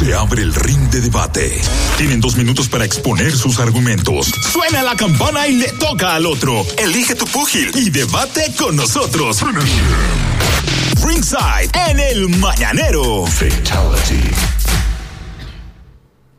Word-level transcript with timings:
Se 0.00 0.14
abre 0.14 0.40
el 0.40 0.54
ring 0.54 0.88
de 0.88 1.02
debate. 1.02 1.60
Tienen 1.98 2.22
dos 2.22 2.34
minutos 2.34 2.70
para 2.70 2.86
exponer 2.86 3.32
sus 3.32 3.60
argumentos. 3.60 4.32
Suena 4.50 4.82
la 4.82 4.96
campana 4.96 5.46
y 5.46 5.58
le 5.58 5.68
toca 5.72 6.14
al 6.14 6.24
otro. 6.24 6.64
Elige 6.78 7.14
tu 7.14 7.26
púgil 7.26 7.70
y 7.74 7.90
debate 7.90 8.50
con 8.58 8.76
nosotros. 8.76 9.42
Ringside 11.04 11.70
en 11.90 12.00
el 12.00 12.28
Mañanero. 12.30 13.26
Fatality. 13.26 14.30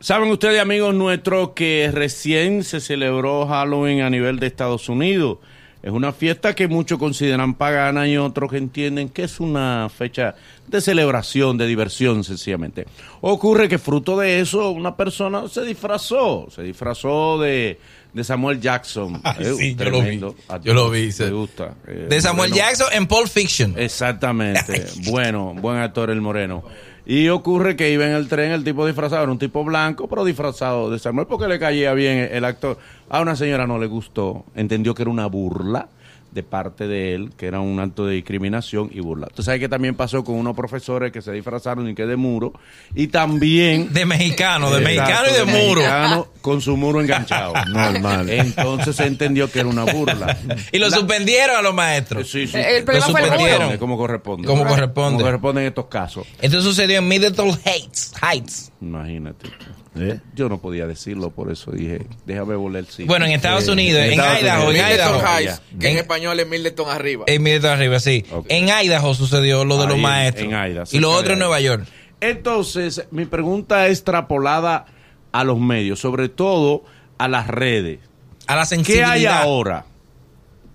Saben 0.00 0.28
ustedes, 0.32 0.60
amigos 0.60 0.92
nuestros, 0.92 1.50
que 1.50 1.88
recién 1.94 2.64
se 2.64 2.80
celebró 2.80 3.46
Halloween 3.46 4.00
a 4.00 4.10
nivel 4.10 4.40
de 4.40 4.48
Estados 4.48 4.88
Unidos. 4.88 5.38
Es 5.82 5.90
una 5.90 6.12
fiesta 6.12 6.54
que 6.54 6.68
muchos 6.68 6.98
consideran 6.98 7.54
pagana 7.54 8.06
y 8.06 8.16
otros 8.16 8.50
que 8.50 8.58
entienden 8.58 9.08
que 9.08 9.24
es 9.24 9.40
una 9.40 9.88
fecha 9.88 10.36
de 10.68 10.80
celebración, 10.80 11.58
de 11.58 11.66
diversión, 11.66 12.22
sencillamente. 12.22 12.86
Ocurre 13.20 13.68
que 13.68 13.78
fruto 13.78 14.16
de 14.16 14.40
eso, 14.40 14.70
una 14.70 14.96
persona 14.96 15.48
se 15.48 15.64
disfrazó, 15.64 16.46
se 16.54 16.62
disfrazó 16.62 17.40
de, 17.40 17.80
de 18.12 18.24
Samuel 18.24 18.60
Jackson. 18.60 19.20
Eh, 19.38 19.54
sí, 19.56 19.74
yo 19.74 19.90
lo 19.90 20.02
vi. 20.02 20.20
Yo 20.62 20.74
lo 20.74 20.90
vi, 20.90 21.10
sí. 21.10 21.28
gusta. 21.30 21.74
Eh, 21.88 22.06
De 22.08 22.20
Samuel. 22.20 22.52
Jackson 22.52 22.88
en 22.92 23.06
Pulp 23.06 23.26
Fiction. 23.28 23.74
Exactamente. 23.76 24.86
bueno, 25.10 25.54
buen 25.54 25.78
actor 25.78 26.10
el 26.10 26.20
moreno. 26.20 26.62
Y 27.04 27.28
ocurre 27.28 27.74
que 27.74 27.90
iba 27.90 28.06
en 28.06 28.12
el 28.12 28.28
tren 28.28 28.52
el 28.52 28.62
tipo 28.62 28.86
disfrazado, 28.86 29.24
era 29.24 29.32
un 29.32 29.38
tipo 29.38 29.64
blanco, 29.64 30.08
pero 30.08 30.24
disfrazado 30.24 30.90
de 30.90 30.98
Samuel 30.98 31.26
porque 31.26 31.48
le 31.48 31.58
caía 31.58 31.92
bien 31.94 32.28
el 32.30 32.44
actor. 32.44 32.78
A 33.08 33.20
una 33.20 33.34
señora 33.34 33.66
no 33.66 33.78
le 33.78 33.86
gustó, 33.86 34.44
entendió 34.54 34.94
que 34.94 35.02
era 35.02 35.10
una 35.10 35.26
burla 35.26 35.88
de 36.32 36.42
parte 36.42 36.86
de 36.88 37.14
él, 37.14 37.30
que 37.36 37.46
era 37.46 37.60
un 37.60 37.78
acto 37.78 38.06
de 38.06 38.14
discriminación 38.14 38.90
y 38.92 39.00
burla. 39.00 39.28
Tú 39.34 39.42
sabes 39.42 39.60
que 39.60 39.68
también 39.68 39.94
pasó 39.94 40.24
con 40.24 40.34
unos 40.36 40.56
profesores 40.56 41.12
que 41.12 41.20
se 41.22 41.30
disfrazaron 41.32 41.88
y 41.88 41.94
que 41.94 42.06
de 42.06 42.16
muro, 42.16 42.52
y 42.94 43.08
también... 43.08 43.92
De 43.92 44.06
mexicano, 44.06 44.70
de 44.70 44.80
mexicano 44.80 45.28
y 45.30 45.34
de 45.34 45.44
muro. 45.44 45.80
mexicano 45.82 46.26
con 46.40 46.60
su 46.60 46.76
muro 46.76 47.00
enganchado. 47.00 47.52
Normal. 47.68 48.28
Entonces 48.30 48.96
se 48.96 49.04
entendió 49.06 49.50
que 49.50 49.60
era 49.60 49.68
una 49.68 49.84
burla. 49.84 50.36
Y 50.72 50.78
lo 50.78 50.90
suspendieron 50.90 51.56
a 51.56 51.62
los 51.62 51.74
maestros. 51.74 52.30
Sí, 52.30 52.46
sí. 52.46 52.56
El 52.58 52.84
problema 52.84 53.06
Lo 53.06 53.12
fue 53.12 53.20
el 53.20 53.26
suspendieron. 53.28 53.66
muro. 53.66 53.78
Como 53.78 53.96
corresponde. 53.98 54.46
Como 54.48 54.64
corresponde. 54.64 55.12
Como 55.18 55.24
corresponde 55.24 55.60
en 55.62 55.66
estos 55.68 55.86
casos. 55.86 56.26
Esto 56.40 56.60
sucedió 56.62 56.98
en 56.98 57.08
Middleton 57.08 57.50
Heights. 57.64 58.12
Heights. 58.22 58.71
Imagínate. 58.82 59.46
¿Eh? 59.94 60.18
Yo 60.34 60.48
no 60.48 60.58
podía 60.58 60.88
decirlo, 60.88 61.30
por 61.30 61.52
eso 61.52 61.70
dije, 61.70 62.04
déjame 62.26 62.56
volver 62.56 62.84
sí. 62.86 63.04
Bueno, 63.04 63.26
en 63.26 63.30
Estados 63.32 63.68
Unidos, 63.68 64.02
en 64.02 64.10
Estados 64.12 64.42
Idaho, 64.42 64.62
en 64.62 64.68
Unidos. 64.70 64.90
Idaho. 64.90 65.22
Heights, 65.38 65.62
que 65.78 65.86
en 65.86 65.92
En- 65.92 65.98
español 65.98 66.40
es 66.40 66.48
Middleton 66.48 66.90
arriba. 66.90 67.24
En 67.28 67.42
Middleton 67.44 67.70
arriba, 67.70 68.00
sí. 68.00 68.24
Ok. 68.32 68.46
En 68.48 68.68
Idaho 68.68 69.14
sucedió 69.14 69.64
lo 69.64 69.76
de 69.76 69.82
Ahí 69.84 69.88
los 69.90 69.98
maestros. 69.98 70.46
en 70.46 70.50
Idaho, 70.52 70.86
y 70.90 70.98
lo 70.98 71.12
otro 71.12 71.34
en 71.34 71.38
Nueva 71.38 71.60
York. 71.60 71.86
Entonces, 72.20 73.06
mi 73.12 73.24
pregunta 73.24 73.86
es 73.86 73.98
extrapolada 73.98 74.86
a 75.30 75.44
los 75.44 75.60
medios, 75.60 76.00
sobre 76.00 76.28
todo 76.28 76.82
a 77.18 77.28
las 77.28 77.46
redes. 77.46 78.00
A 78.48 78.56
la 78.56 78.66
¿Qué 78.84 79.04
hay 79.04 79.26
ahora? 79.26 79.84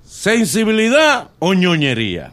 ¿Sensibilidad 0.06 1.30
o 1.40 1.54
ñoñería? 1.54 2.32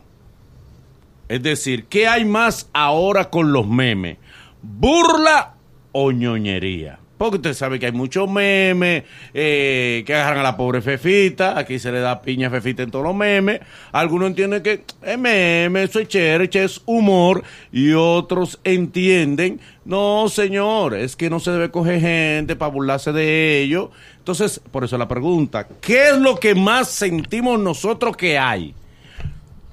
Es 1.29 1.43
decir, 1.43 1.87
¿qué 1.87 2.07
hay 2.07 2.25
más 2.25 2.69
ahora 2.73 3.31
con 3.31 3.53
los 3.53 3.67
memes? 3.67 4.19
¿Burla 4.63 5.54
o 5.95 6.13
ñoñería? 6.13 6.99
Porque 7.17 7.37
usted 7.37 7.55
sabe 7.55 7.79
que 7.79 7.87
hay 7.87 7.93
muchos 7.93 8.29
memes 8.29 9.05
eh, 9.33 10.03
que 10.05 10.15
agarran 10.15 10.41
a 10.41 10.43
la 10.43 10.57
pobre 10.57 10.83
Fefita. 10.83 11.57
Aquí 11.57 11.79
se 11.79 11.93
le 11.93 12.01
da 12.01 12.21
piña 12.21 12.49
a 12.49 12.51
Fefita 12.51 12.83
en 12.83 12.91
todos 12.91 13.05
los 13.05 13.15
memes. 13.15 13.61
Algunos 13.93 14.29
entienden 14.29 14.63
que 14.63 14.85
es 15.01 15.19
meme, 15.19 15.85
eso 15.85 16.01
es 16.01 16.09
chévere, 16.09 16.51
es 16.53 16.83
humor. 16.87 17.45
Y 17.71 17.93
otros 17.93 18.59
entienden, 18.65 19.61
no, 19.85 20.29
señor, 20.29 20.95
es 20.95 21.15
que 21.15 21.31
no 21.31 21.39
se 21.39 21.53
debe 21.53 21.71
coger 21.71 22.01
gente 22.01 22.57
para 22.57 22.73
burlarse 22.73 23.13
de 23.13 23.61
ellos. 23.63 23.91
Entonces, 24.19 24.61
por 24.73 24.83
eso 24.83 24.99
la 24.99 25.07
pregunta, 25.07 25.69
¿qué 25.81 26.11
es 26.11 26.19
lo 26.19 26.35
que 26.37 26.57
más 26.57 26.89
sentimos 26.89 27.61
nosotros 27.61 28.17
que 28.17 28.39
hay? 28.39 28.75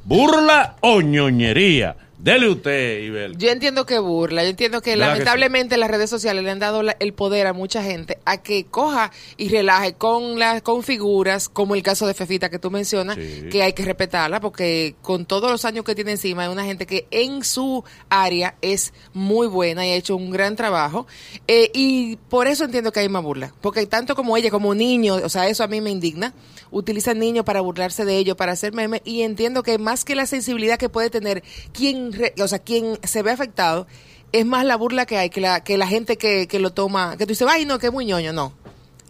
¿Burla 0.03 0.75
o 0.81 1.01
ñoñería? 1.01 1.95
Dele 2.23 2.49
usted, 2.49 3.01
Ibel. 3.01 3.35
Yo 3.37 3.49
entiendo 3.49 3.85
que 3.87 3.97
burla, 3.97 4.43
yo 4.43 4.49
entiendo 4.49 4.79
que 4.81 4.91
¿Verdad 4.91 5.05
que 5.07 5.11
lamentablemente 5.13 5.75
las 5.77 5.89
redes 5.89 6.07
sociales 6.09 6.43
le 6.43 6.51
han 6.51 6.59
dado 6.59 6.83
la- 6.83 6.95
el 6.99 7.13
poder 7.13 7.47
a 7.47 7.53
mucha 7.53 7.81
gente 7.83 8.19
a 8.25 8.37
que 8.43 8.65
coja 8.65 9.11
y 9.37 9.49
relaje 9.49 9.93
con 9.93 10.37
las 10.37 10.61
con 10.61 10.83
figuras, 10.83 11.49
como 11.49 11.73
el 11.73 11.81
caso 11.81 12.05
de 12.05 12.13
Fefita 12.13 12.49
que 12.51 12.59
tú 12.59 12.69
mencionas, 12.69 13.15
Sí. 13.15 13.49
que 13.51 13.63
hay 13.63 13.73
que 13.73 13.83
respetarla 13.85 14.39
porque 14.39 14.93
con 15.01 15.25
todos 15.25 15.49
los 15.49 15.65
años 15.65 15.83
que 15.83 15.95
tiene 15.95 16.11
encima 16.11 16.45
es 16.45 16.51
una 16.51 16.63
gente 16.63 16.85
que 16.85 17.07
en 17.09 17.43
su 17.43 17.83
área 18.09 18.55
es 18.61 18.93
muy 19.13 19.47
buena 19.47 19.87
y 19.87 19.89
ha 19.91 19.95
hecho 19.95 20.15
un 20.15 20.29
gran 20.29 20.55
trabajo 20.55 21.07
Eh, 21.47 21.71
y 21.73 22.17
por 22.29 22.47
eso 22.47 22.65
entiendo 22.65 22.91
que 22.91 22.99
hay 22.99 23.09
más 23.09 23.23
burla, 23.23 23.53
porque 23.61 23.85
tanto 23.87 24.15
como 24.15 24.37
ella 24.37 24.51
como 24.51 24.75
niños, 24.75 25.21
o 25.23 25.29
sea, 25.29 25.47
eso 25.47 25.63
a 25.63 25.67
mí 25.67 25.81
me 25.81 25.89
indigna, 25.89 26.33
utilizan 26.69 27.19
niños 27.19 27.43
para 27.45 27.61
burlarse 27.61 28.05
de 28.05 28.17
ellos, 28.17 28.35
para 28.37 28.51
hacer 28.53 28.73
memes 28.73 29.01
y 29.03 29.23
entiendo 29.23 29.63
que 29.63 29.77
más 29.77 30.05
que 30.05 30.15
la 30.15 30.25
sensibilidad 30.25 30.77
que 30.77 30.87
puede 30.87 31.09
tener 31.09 31.43
quien, 31.73 32.10
re- 32.13 32.33
o 32.41 32.47
sea, 32.47 32.59
quien 32.59 32.99
se 33.03 33.21
ve 33.23 33.31
afectado, 33.31 33.87
es 34.31 34.45
más 34.45 34.63
la 34.65 34.75
burla 34.77 35.05
que 35.05 35.17
hay, 35.17 35.29
que 35.29 35.41
la, 35.41 35.63
que 35.63 35.77
la 35.77 35.87
gente 35.87 36.17
que, 36.17 36.47
que 36.47 36.59
lo 36.59 36.71
toma, 36.71 37.17
que 37.17 37.25
tú 37.25 37.29
dices, 37.31 37.47
ay, 37.49 37.65
no, 37.65 37.79
que 37.79 37.87
es 37.87 37.93
muy 37.93 38.05
ñoño, 38.05 38.31
no. 38.33 38.53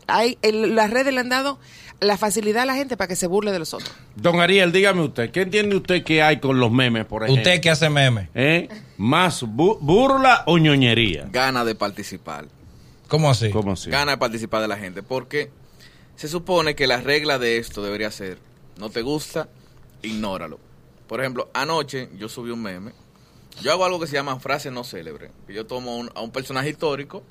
Hay, 0.08 0.38
el- 0.42 0.76
las 0.76 0.90
redes 0.90 1.14
le 1.14 1.20
han 1.20 1.30
dado 1.30 1.60
la 2.00 2.18
facilidad 2.18 2.64
a 2.64 2.66
la 2.66 2.74
gente 2.76 2.98
para 2.98 3.08
que 3.08 3.16
se 3.16 3.28
burle 3.28 3.52
de 3.52 3.60
los 3.60 3.74
otros. 3.76 3.92
Don 4.16 4.40
Ariel, 4.42 4.72
dígame 4.72 5.04
usted, 5.04 5.30
¿qué 5.32 5.42
entiende 5.42 5.76
usted 5.76 6.04
que 6.04 6.24
hay 6.24 6.40
con 6.40 6.60
los 6.60 6.72
memes, 6.72 7.06
por 7.06 7.24
ejemplo? 7.24 7.42
Usted 7.42 7.62
que 7.62 7.70
hace 7.70 7.90
meme. 7.92 8.30
¿Eh? 8.34 8.68
¿Más 8.98 9.44
bu- 9.44 9.78
burla 9.80 10.44
o 10.48 10.58
ñoñería? 10.58 11.28
Gana 11.32 11.64
de 11.64 11.76
participar. 11.76 12.48
¿Cómo 13.08 13.30
así? 13.30 13.52
¿Cómo 13.52 13.74
así? 13.74 13.90
Gana 13.92 14.14
de 14.14 14.18
participar 14.18 14.62
de 14.62 14.68
la 14.68 14.78
gente. 14.78 15.04
Porque 15.04 15.52
se 16.16 16.28
supone 16.28 16.74
que 16.76 16.88
la 16.88 16.98
regla 17.02 17.38
de 17.38 17.58
esto 17.58 17.84
debería 17.84 18.10
ser, 18.10 18.40
no 18.78 18.90
te 18.90 19.04
gusta, 19.04 19.48
ignóralo. 20.02 20.60
Por 21.12 21.20
ejemplo, 21.20 21.50
anoche 21.54 22.08
yo 22.18 22.30
subí 22.30 22.52
un 22.52 22.62
meme. 22.62 22.94
Yo 23.62 23.74
hago 23.74 23.84
algo 23.84 24.00
que 24.00 24.08
se 24.08 24.14
llama 24.14 24.40
frase 24.40 24.72
no 24.72 24.86
célebre. 24.86 25.30
Yo 25.50 25.66
tomo 25.66 25.98
un- 25.98 26.10
a 26.16 26.22
un 26.22 26.32
personaje 26.32 26.70
histórico 26.70 27.22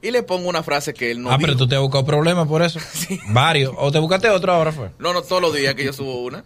y 0.00 0.12
le 0.12 0.22
pongo 0.22 0.48
una 0.48 0.62
frase 0.62 0.94
que 0.94 1.10
él 1.10 1.20
no 1.20 1.32
ah, 1.32 1.36
pero 1.40 1.56
tú 1.56 1.66
te 1.66 1.74
has 1.74 1.80
buscado 1.82 2.04
problemas 2.04 2.46
por 2.46 2.62
eso. 2.62 2.78
Varios. 3.30 3.74
O 3.78 3.90
te 3.90 3.98
buscaste 3.98 4.30
otro 4.30 4.52
ahora 4.52 4.70
fue. 4.70 4.92
No, 5.00 5.12
no, 5.12 5.22
todos 5.22 5.42
los 5.42 5.52
días 5.52 5.74
que 5.74 5.84
yo 5.84 5.92
subo 5.92 6.22
una. 6.22 6.44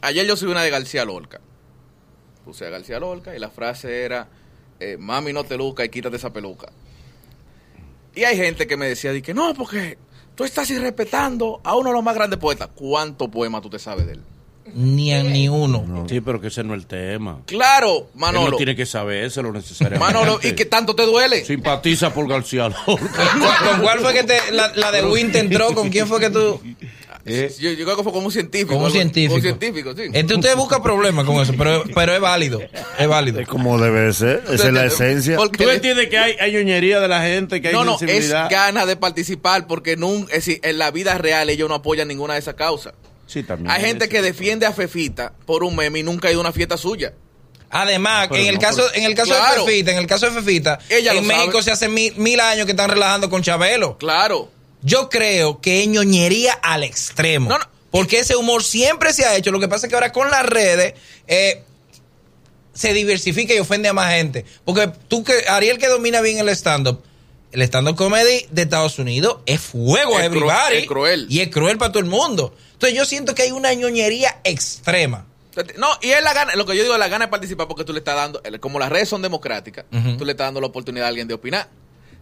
Ayer 0.00 0.24
yo 0.24 0.36
subí 0.36 0.52
una 0.52 0.62
de 0.62 0.70
García 0.70 1.04
Lorca. 1.04 1.40
Puse 2.44 2.66
a 2.66 2.70
García 2.70 3.00
Lorca 3.00 3.34
y 3.34 3.40
la 3.40 3.50
frase 3.50 4.04
era, 4.04 4.28
eh, 4.78 4.96
mami 5.00 5.32
no 5.32 5.42
te 5.42 5.56
luca 5.56 5.84
y 5.84 5.88
quítate 5.88 6.18
esa 6.18 6.32
peluca. 6.32 6.70
Y 8.14 8.22
hay 8.22 8.36
gente 8.36 8.68
que 8.68 8.76
me 8.76 8.86
decía, 8.86 9.20
que 9.22 9.34
no, 9.34 9.54
porque 9.54 9.98
tú 10.36 10.44
estás 10.44 10.70
irrespetando 10.70 11.60
a 11.64 11.74
uno 11.74 11.88
de 11.88 11.94
los 11.96 12.04
más 12.04 12.14
grandes 12.14 12.38
poetas. 12.38 12.68
¿Cuánto 12.76 13.28
poema 13.28 13.60
tú 13.60 13.68
te 13.68 13.80
sabes 13.80 14.06
de 14.06 14.12
él? 14.12 14.22
Ni 14.74 15.12
a 15.12 15.22
ni 15.22 15.48
uno. 15.48 16.06
Sí, 16.08 16.20
pero 16.20 16.40
que 16.40 16.46
ese 16.48 16.62
no 16.64 16.74
es 16.74 16.80
el 16.80 16.86
tema. 16.86 17.40
Claro, 17.46 18.08
Él 18.14 18.20
Manolo. 18.20 18.50
no 18.52 18.56
tiene 18.56 18.76
que 18.76 18.86
saber 18.86 19.24
eso 19.24 19.42
lo 19.42 19.52
necesariamente. 19.52 19.98
Manolo, 20.14 20.38
¿y 20.42 20.52
qué 20.52 20.64
tanto 20.64 20.94
te 20.94 21.04
duele? 21.04 21.44
Simpatiza 21.44 22.14
por 22.14 22.28
García 22.28 22.68
Lorca. 22.68 22.86
¿Cu- 22.86 23.68
¿Con 23.70 23.80
cuál 23.82 23.98
fue 24.00 24.12
que 24.14 24.22
te, 24.24 24.52
la, 24.52 24.72
la 24.74 24.92
de 24.92 25.04
Win 25.04 25.32
te 25.32 25.40
entró? 25.40 25.74
¿Con 25.74 25.90
quién 25.90 26.06
fue 26.06 26.20
que 26.20 26.30
tú...? 26.30 26.60
Yo, 27.24 27.70
yo 27.70 27.84
creo 27.84 27.96
que 27.96 28.02
fue 28.02 28.12
como 28.12 28.26
un 28.26 28.32
científico. 28.32 28.72
Como 28.72 28.86
un 28.86 28.90
científico. 28.90 29.34
Como 29.34 29.36
un 29.36 29.42
científico, 29.42 29.94
sí. 29.94 30.02
Este, 30.12 30.34
usted 30.34 30.56
busca 30.56 30.82
problemas 30.82 31.24
con 31.24 31.36
eso, 31.40 31.52
pero, 31.56 31.84
pero 31.94 32.14
es 32.14 32.20
válido. 32.20 32.60
Es 32.98 33.06
válido. 33.06 33.38
Es 33.38 33.46
como 33.46 33.78
debe 33.78 34.12
ser. 34.12 34.42
Esa 34.50 34.66
es 34.66 34.72
la 34.72 34.86
esencia. 34.86 35.36
Porque 35.36 35.62
¿Tú 35.62 35.70
entiendes 35.70 36.08
que 36.08 36.18
hay, 36.18 36.34
hay 36.40 36.52
ñoñería 36.52 36.98
de 36.98 37.06
la 37.06 37.22
gente, 37.22 37.60
que 37.62 37.68
hay 37.68 37.74
No, 37.74 37.84
no, 37.84 37.96
es 38.00 38.28
ganas 38.50 38.88
de 38.88 38.96
participar 38.96 39.68
porque 39.68 39.96
nun- 39.96 40.24
es 40.30 40.44
decir, 40.46 40.58
en 40.64 40.78
la 40.78 40.90
vida 40.90 41.16
real 41.16 41.48
ellos 41.48 41.68
no 41.68 41.76
apoyan 41.76 42.08
ninguna 42.08 42.34
de 42.34 42.40
esas 42.40 42.54
causas. 42.54 42.94
Sí, 43.32 43.42
también. 43.42 43.70
Hay 43.70 43.80
gente 43.82 44.08
que 44.08 44.20
defiende 44.20 44.66
a 44.66 44.72
Fefita 44.72 45.32
por 45.46 45.64
un 45.64 45.74
meme 45.76 46.00
y 46.00 46.02
nunca 46.02 46.28
ha 46.28 46.30
ido 46.30 46.40
a 46.40 46.42
una 46.42 46.52
fiesta 46.52 46.76
suya. 46.76 47.12
Además, 47.70 48.28
Pero 48.30 48.42
en 48.42 48.48
el 48.48 48.54
no, 48.56 48.60
caso, 48.60 48.82
pero- 48.92 48.94
en 48.96 49.04
el 49.04 49.14
caso 49.14 49.30
Claro. 49.34 49.64
de 49.64 49.70
Fefita, 49.70 49.90
en 49.92 49.98
el 49.98 50.06
caso 50.06 50.26
de 50.30 50.32
Fefita, 50.32 50.78
Ella 50.90 51.14
en 51.14 51.26
México 51.26 51.52
sabe. 51.52 51.62
se 51.62 51.70
hace 51.70 51.88
mil, 51.88 52.14
mil 52.16 52.38
años 52.40 52.66
que 52.66 52.72
están 52.72 52.90
relajando 52.90 53.30
con 53.30 53.42
Chabelo. 53.42 53.96
Claro. 53.96 54.50
Yo 54.82 55.08
creo 55.08 55.60
que 55.60 55.82
es 55.82 55.88
ñoñería 55.88 56.52
al 56.54 56.82
extremo. 56.84 57.48
No, 57.48 57.58
no. 57.58 57.64
Porque 57.90 58.18
ese 58.18 58.36
humor 58.36 58.62
siempre 58.64 59.12
se 59.14 59.24
ha 59.24 59.36
hecho. 59.36 59.50
Lo 59.50 59.60
que 59.60 59.68
pasa 59.68 59.86
es 59.86 59.90
que 59.90 59.94
ahora 59.94 60.12
con 60.12 60.30
las 60.30 60.44
redes 60.44 60.94
eh, 61.26 61.62
se 62.74 62.92
diversifica 62.92 63.54
y 63.54 63.58
ofende 63.58 63.88
a 63.88 63.92
más 63.92 64.12
gente. 64.12 64.44
Porque 64.64 64.90
tú 65.08 65.24
que, 65.24 65.44
Ariel 65.48 65.78
que 65.78 65.88
domina 65.88 66.20
bien 66.20 66.38
el 66.38 66.48
stand-up, 66.50 67.02
el 67.52 67.62
stand-up 67.62 67.96
comedy 67.96 68.46
de 68.50 68.62
Estados 68.62 68.98
Unidos 68.98 69.38
es 69.46 69.60
fuego 69.60 70.16
a 70.16 70.24
Es 70.24 70.30
cru- 70.30 70.36
everybody. 70.36 70.76
es 70.78 70.86
cruel. 70.86 71.26
Y 71.30 71.40
es 71.40 71.48
cruel 71.48 71.78
para 71.78 71.92
todo 71.92 72.00
el 72.02 72.08
mundo. 72.08 72.54
Entonces 72.72 72.96
yo 72.96 73.04
siento 73.04 73.34
que 73.34 73.42
hay 73.42 73.50
una 73.52 73.72
ñoñería 73.74 74.40
extrema. 74.44 75.26
No, 75.76 75.88
y 76.00 76.08
es 76.10 76.22
la 76.22 76.32
gana, 76.32 76.56
lo 76.56 76.64
que 76.64 76.74
yo 76.74 76.82
digo 76.82 76.94
es 76.94 76.98
la 77.00 77.08
gana 77.08 77.26
de 77.26 77.30
participar 77.30 77.68
porque 77.68 77.84
tú 77.84 77.92
le 77.92 77.98
estás 77.98 78.16
dando, 78.16 78.42
como 78.60 78.78
las 78.78 78.88
redes 78.88 79.08
son 79.10 79.20
democráticas, 79.20 79.84
Ujú. 79.92 80.16
tú 80.16 80.24
le 80.24 80.32
estás 80.32 80.46
dando 80.46 80.60
la 80.62 80.66
oportunidad 80.68 81.04
a 81.04 81.08
alguien 81.08 81.28
de 81.28 81.34
opinar. 81.34 81.68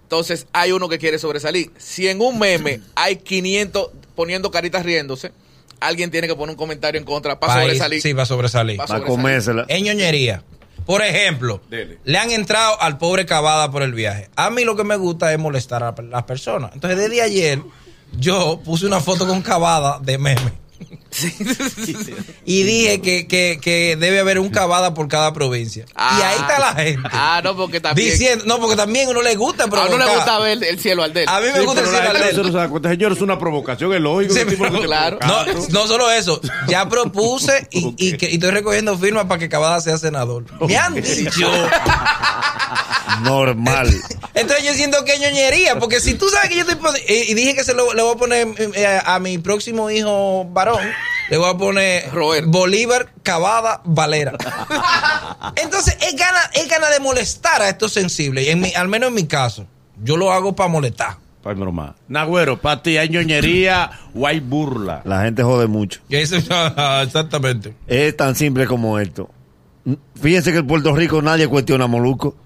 Entonces 0.03 0.47
hay 0.53 0.73
uno 0.73 0.89
que 0.89 0.99
quiere 0.99 1.19
sobresalir. 1.21 1.71
Si 1.79 2.09
en 2.09 2.21
un 2.21 2.39
meme 2.41 2.81
hay 2.97 3.17
500 3.17 3.91
poniendo 4.17 4.51
caritas 4.51 4.85
riéndose, 4.85 5.31
alguien 5.79 6.11
tiene 6.11 6.27
que 6.27 6.35
poner 6.35 6.51
un 6.55 6.57
comentario 6.57 6.99
en 6.99 7.05
contra 7.05 7.39
para 7.39 7.55
Pa' 7.55 7.61
ir- 7.61 7.63
sobresalir. 7.67 8.03
Sí, 8.03 8.13
para 8.15 8.27
sobresalir. 8.27 8.77
Pa' 8.79 8.87
Para 8.87 8.99
sobresalir. 8.99 9.17
comérsela. 9.23 9.65
Es 9.69 9.81
ñoñería. 9.81 10.43
Por 10.87 11.03
ejemplo, 11.03 11.61
Dele. 11.69 11.99
le 12.05 12.19
han 12.19 12.31
entrado 12.31 12.81
al 12.81 12.99
pobre 12.99 13.27
Cavada 13.27 13.71
por 13.71 13.83
el 13.83 13.93
viaje. 13.93 14.29
A 14.37 14.51
mí 14.51 14.65
lo 14.65 14.77
que 14.77 14.85
me 14.85 14.97
gusta 14.97 15.33
es 15.33 15.39
molestar 15.39 15.83
a 15.83 15.95
las 16.03 16.23
personas. 16.25 16.73
Entonces, 16.75 16.99
desde 16.99 17.23
ayer, 17.23 17.61
yo 18.19 18.61
puse 18.65 18.87
una 18.87 19.01
foto 19.01 19.27
con 19.27 19.43
Cavada 19.43 19.99
de 20.01 20.19
meme. 20.19 20.53
Y 22.45 22.63
dije 22.63 23.01
que, 23.01 23.27
que, 23.27 23.59
que 23.61 23.97
debe 23.97 24.21
haber 24.21 24.39
un 24.39 24.51
Cavada 24.51 24.95
por 24.95 25.09
cada 25.09 25.33
provincia. 25.33 25.85
y 25.97 26.23
ahí 26.23 26.37
está 26.39 26.59
la 26.59 26.73
gente. 26.75 27.09
Ah, 27.13 27.41
no, 27.43 27.57
porque 27.57 27.81
también. 27.81 28.11
Diciendo, 28.11 28.45
no, 28.47 28.59
porque 28.59 28.77
también 28.77 29.09
uno 29.09 29.23
le 29.23 29.35
gusta 29.37 29.65
a 29.65 29.67
uno 29.67 29.77
le 29.77 29.89
provocar. 29.89 30.15
gusta 30.17 30.39
ver 30.39 30.65
el 30.65 30.79
cielo 30.81 31.03
al 31.03 31.13
del. 31.13 31.29
A 31.29 31.41
mí 31.41 31.47
me 31.53 31.61
Sí, 31.61 31.65
gusta 31.67 31.81
el 31.83 31.87
cielo 31.87 32.01
al 32.01 32.13
no 32.19 32.53
del. 32.61 32.71
cuenta. 32.71 32.89
Señor, 32.91 33.13
es 33.13 33.21
una 33.21 33.39
provocación, 33.39 33.93
es 33.95 34.01
lógico. 34.01 34.35
Sí, 34.35 34.41
pero 34.47 34.81
claro. 34.83 35.19
No, 35.27 35.45
no 35.71 35.87
solo 35.87 36.11
eso, 36.11 36.41
ya 36.69 36.89
propuse 36.89 37.69
y, 37.71 37.85
Ok. 37.87 37.95
y 37.99 38.17
que, 38.17 38.31
y 38.31 38.35
estoy 38.35 38.51
recogiendo 38.51 38.97
firmas 38.99 39.25
para 39.27 39.39
que 39.39 39.49
Cavada 39.49 39.81
sea 39.81 39.99
senador. 39.99 40.45
Me 40.67 40.77
han 40.77 40.95
dicho. 40.95 41.51
Normal. 43.23 43.93
Entonces 44.35 44.65
yo 44.65 44.73
siento 44.75 45.05
que 45.05 45.19
ñoñería, 45.19 45.79
porque 45.79 46.01
si 46.01 46.15
tú 46.15 46.29
sabes 46.29 46.49
que 46.51 46.57
yo 46.57 46.63
estoy 46.63 46.79
y, 47.09 47.35
dije 47.35 47.55
que 47.55 47.65
se 47.65 47.75
lo 47.75 47.93
le 47.93 48.03
voy 48.03 48.15
a 48.15 48.19
poner 48.19 48.49
eh, 48.75 48.87
a, 48.87 49.17
a 49.17 49.19
mi 49.19 49.39
próximo 49.39 49.91
hijo 49.91 50.45
varón, 50.51 50.81
le 51.31 51.37
voy 51.37 51.51
a 51.51 51.57
poner. 51.57 52.11
Bolívar 52.47 53.13
Cavada 53.23 53.81
Valera. 53.85 54.33
Entonces 55.57 55.97
es 56.01 56.17
gana, 56.17 56.39
es 56.55 56.69
gana 56.69 56.89
de 56.91 57.01
molestar 57.01 57.63
a 57.63 57.69
estos 57.69 57.93
sensibles, 57.93 58.47
y 58.47 58.51
en 58.51 58.61
mi, 58.61 58.73
al 58.75 58.89
menos 58.89 59.09
en 59.09 59.15
mi 59.15 59.27
caso, 59.27 59.67
yo 60.03 60.17
lo 60.17 60.33
hago 60.33 60.55
para 60.55 60.69
molestar. 60.69 61.17
Ay, 61.45 61.55
broma. 61.55 61.95
Nagüero, 62.09 62.61
para 62.61 62.83
ti 62.83 62.99
hay 62.99 63.09
ñoñería 63.09 63.91
o 64.15 64.27
hay 64.27 64.41
burla. 64.41 65.01
La 65.05 65.23
gente 65.23 65.43
jode 65.43 65.67
mucho. 65.69 66.01
Eso- 66.11 66.37
exactamente. 67.03 67.75
Es 67.87 68.17
tan 68.17 68.35
simple 68.35 68.67
como 68.67 68.99
esto. 68.99 69.31
Fíjense 70.21 70.53
que 70.53 70.59
en 70.59 70.67
Puerto 70.67 70.95
Rico 70.95 71.23
nadie 71.23 71.49
cuestiona 71.49 71.85
a 71.85 71.89
Molusco. 71.89 72.37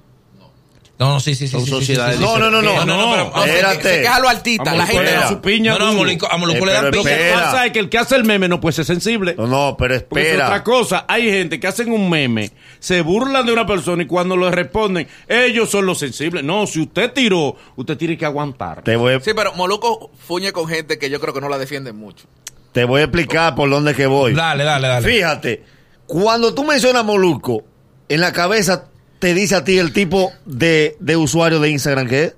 No, 0.96 1.14
no, 1.14 1.18
sí, 1.20 1.34
sí, 1.34 1.48
sí. 1.48 1.52
Son 1.52 1.64
sí, 1.64 1.70
sociedades 1.70 2.16
sí, 2.18 2.22
sí. 2.22 2.24
No, 2.24 2.38
no, 2.38 2.50
no, 2.50 2.62
no. 2.62 2.84
No, 2.84 2.96
no, 2.96 3.16
no, 3.30 3.44
Espérate. 3.44 3.82
se 3.82 4.00
queja 4.02 4.20
lo 4.20 4.28
altita. 4.28 4.74
La 4.76 4.86
gente 4.86 5.16
no. 5.16 5.28
su 5.28 5.40
piña 5.40 5.72
No, 5.72 5.78
no, 5.80 5.86
a. 5.88 5.92
Moluco, 5.92 6.30
a 6.30 6.36
Moluco 6.36 6.58
Eh, 6.58 6.66
le 6.66 6.72
dan 6.72 6.84
pero 6.84 6.96
Lo 6.98 7.02
que 7.02 7.08
piña. 7.10 7.20
espera. 7.26 7.42
pasa 7.44 7.66
es 7.66 7.72
que 7.72 7.78
el 7.80 7.88
que 7.88 7.98
hace 7.98 8.14
el 8.14 8.24
meme 8.24 8.46
no 8.48 8.60
puede 8.60 8.74
ser 8.74 8.84
sensible. 8.84 9.34
No, 9.36 9.48
no, 9.48 9.76
pero 9.76 10.00
Porque 10.08 10.28
es 10.28 10.34
otra 10.34 10.44
espera. 10.44 10.62
cosa, 10.64 11.04
hay 11.08 11.24
gente 11.24 11.58
que 11.58 11.66
hacen 11.66 11.90
un 11.90 12.08
meme, 12.08 12.52
se 12.78 13.00
burlan 13.00 13.44
de 13.44 13.52
una 13.52 13.66
persona 13.66 14.04
y 14.04 14.06
cuando 14.06 14.36
le 14.36 14.48
responden, 14.52 15.08
ellos 15.26 15.68
son 15.68 15.84
los 15.84 15.98
sensibles. 15.98 16.44
No, 16.44 16.64
si 16.68 16.82
usted 16.82 17.12
tiró, 17.12 17.56
usted 17.74 17.96
tiene 17.96 18.16
que 18.16 18.24
aguantar. 18.26 18.82
Te 18.82 18.94
voy, 18.94 19.18
Sí, 19.20 19.32
pero 19.34 19.52
Moluco 19.54 20.12
fuñe 20.24 20.52
con 20.52 20.68
gente 20.68 20.96
que 20.98 21.10
yo 21.10 21.18
creo 21.20 21.34
que 21.34 21.40
no 21.40 21.48
la 21.48 21.58
defienden 21.58 21.96
mucho. 21.96 22.26
te 22.70 22.84
voy 22.84 23.00
a 23.00 23.04
explicar 23.04 23.56
por 23.56 23.68
dónde 23.68 23.94
que 23.96 24.06
voy. 24.06 24.32
Dale, 24.32 24.62
dale, 24.62 24.86
dale. 24.86 25.08
Fíjate, 25.08 25.64
cuando 26.06 26.54
tú 26.54 26.62
mencionas 26.62 27.04
Molusco, 27.04 27.64
en 28.08 28.20
la 28.20 28.32
cabeza 28.32 28.84
te 29.24 29.32
dice 29.32 29.56
a 29.56 29.64
ti 29.64 29.78
el 29.78 29.94
tipo 29.94 30.34
de, 30.44 30.98
de 31.00 31.16
usuario 31.16 31.58
de 31.58 31.70
Instagram 31.70 32.06
que 32.06 32.24
es. 32.24 32.34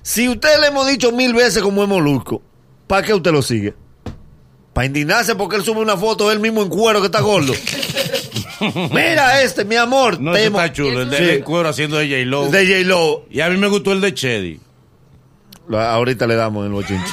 Si 0.00 0.30
usted 0.30 0.58
le 0.58 0.68
hemos 0.68 0.88
dicho 0.88 1.12
mil 1.12 1.34
veces 1.34 1.62
como 1.62 1.82
es 1.82 1.90
Molusco, 1.90 2.40
¿para 2.86 3.06
qué 3.06 3.12
usted 3.12 3.30
lo 3.32 3.42
sigue? 3.42 3.74
Para 4.72 4.86
indignarse 4.86 5.34
porque 5.34 5.56
él 5.56 5.62
sube 5.62 5.80
una 5.80 5.98
foto 5.98 6.32
él 6.32 6.40
mismo 6.40 6.62
en 6.62 6.70
cuero 6.70 7.00
que 7.00 7.06
está 7.08 7.20
gordo. 7.20 7.52
Mira 8.94 9.42
este, 9.42 9.66
mi 9.66 9.76
amor. 9.76 10.18
No, 10.18 10.34
está 10.34 10.72
chulo, 10.72 11.02
el 11.02 11.10
de 11.10 11.18
Sí. 11.18 11.22
el 11.24 11.44
cuero 11.44 11.68
haciendo 11.68 11.98
de 11.98 12.08
J-Lo. 12.08 12.48
de 12.48 12.66
J-Lo. 12.66 13.26
Y 13.30 13.42
a 13.42 13.50
mí 13.50 13.58
me 13.58 13.66
gustó 13.66 13.92
el 13.92 14.00
de 14.00 14.14
Chedi. 14.14 14.58
Lo- 15.68 15.82
Ahorita 15.82 16.26
le 16.26 16.34
damos 16.34 16.66
chinches. 16.86 17.10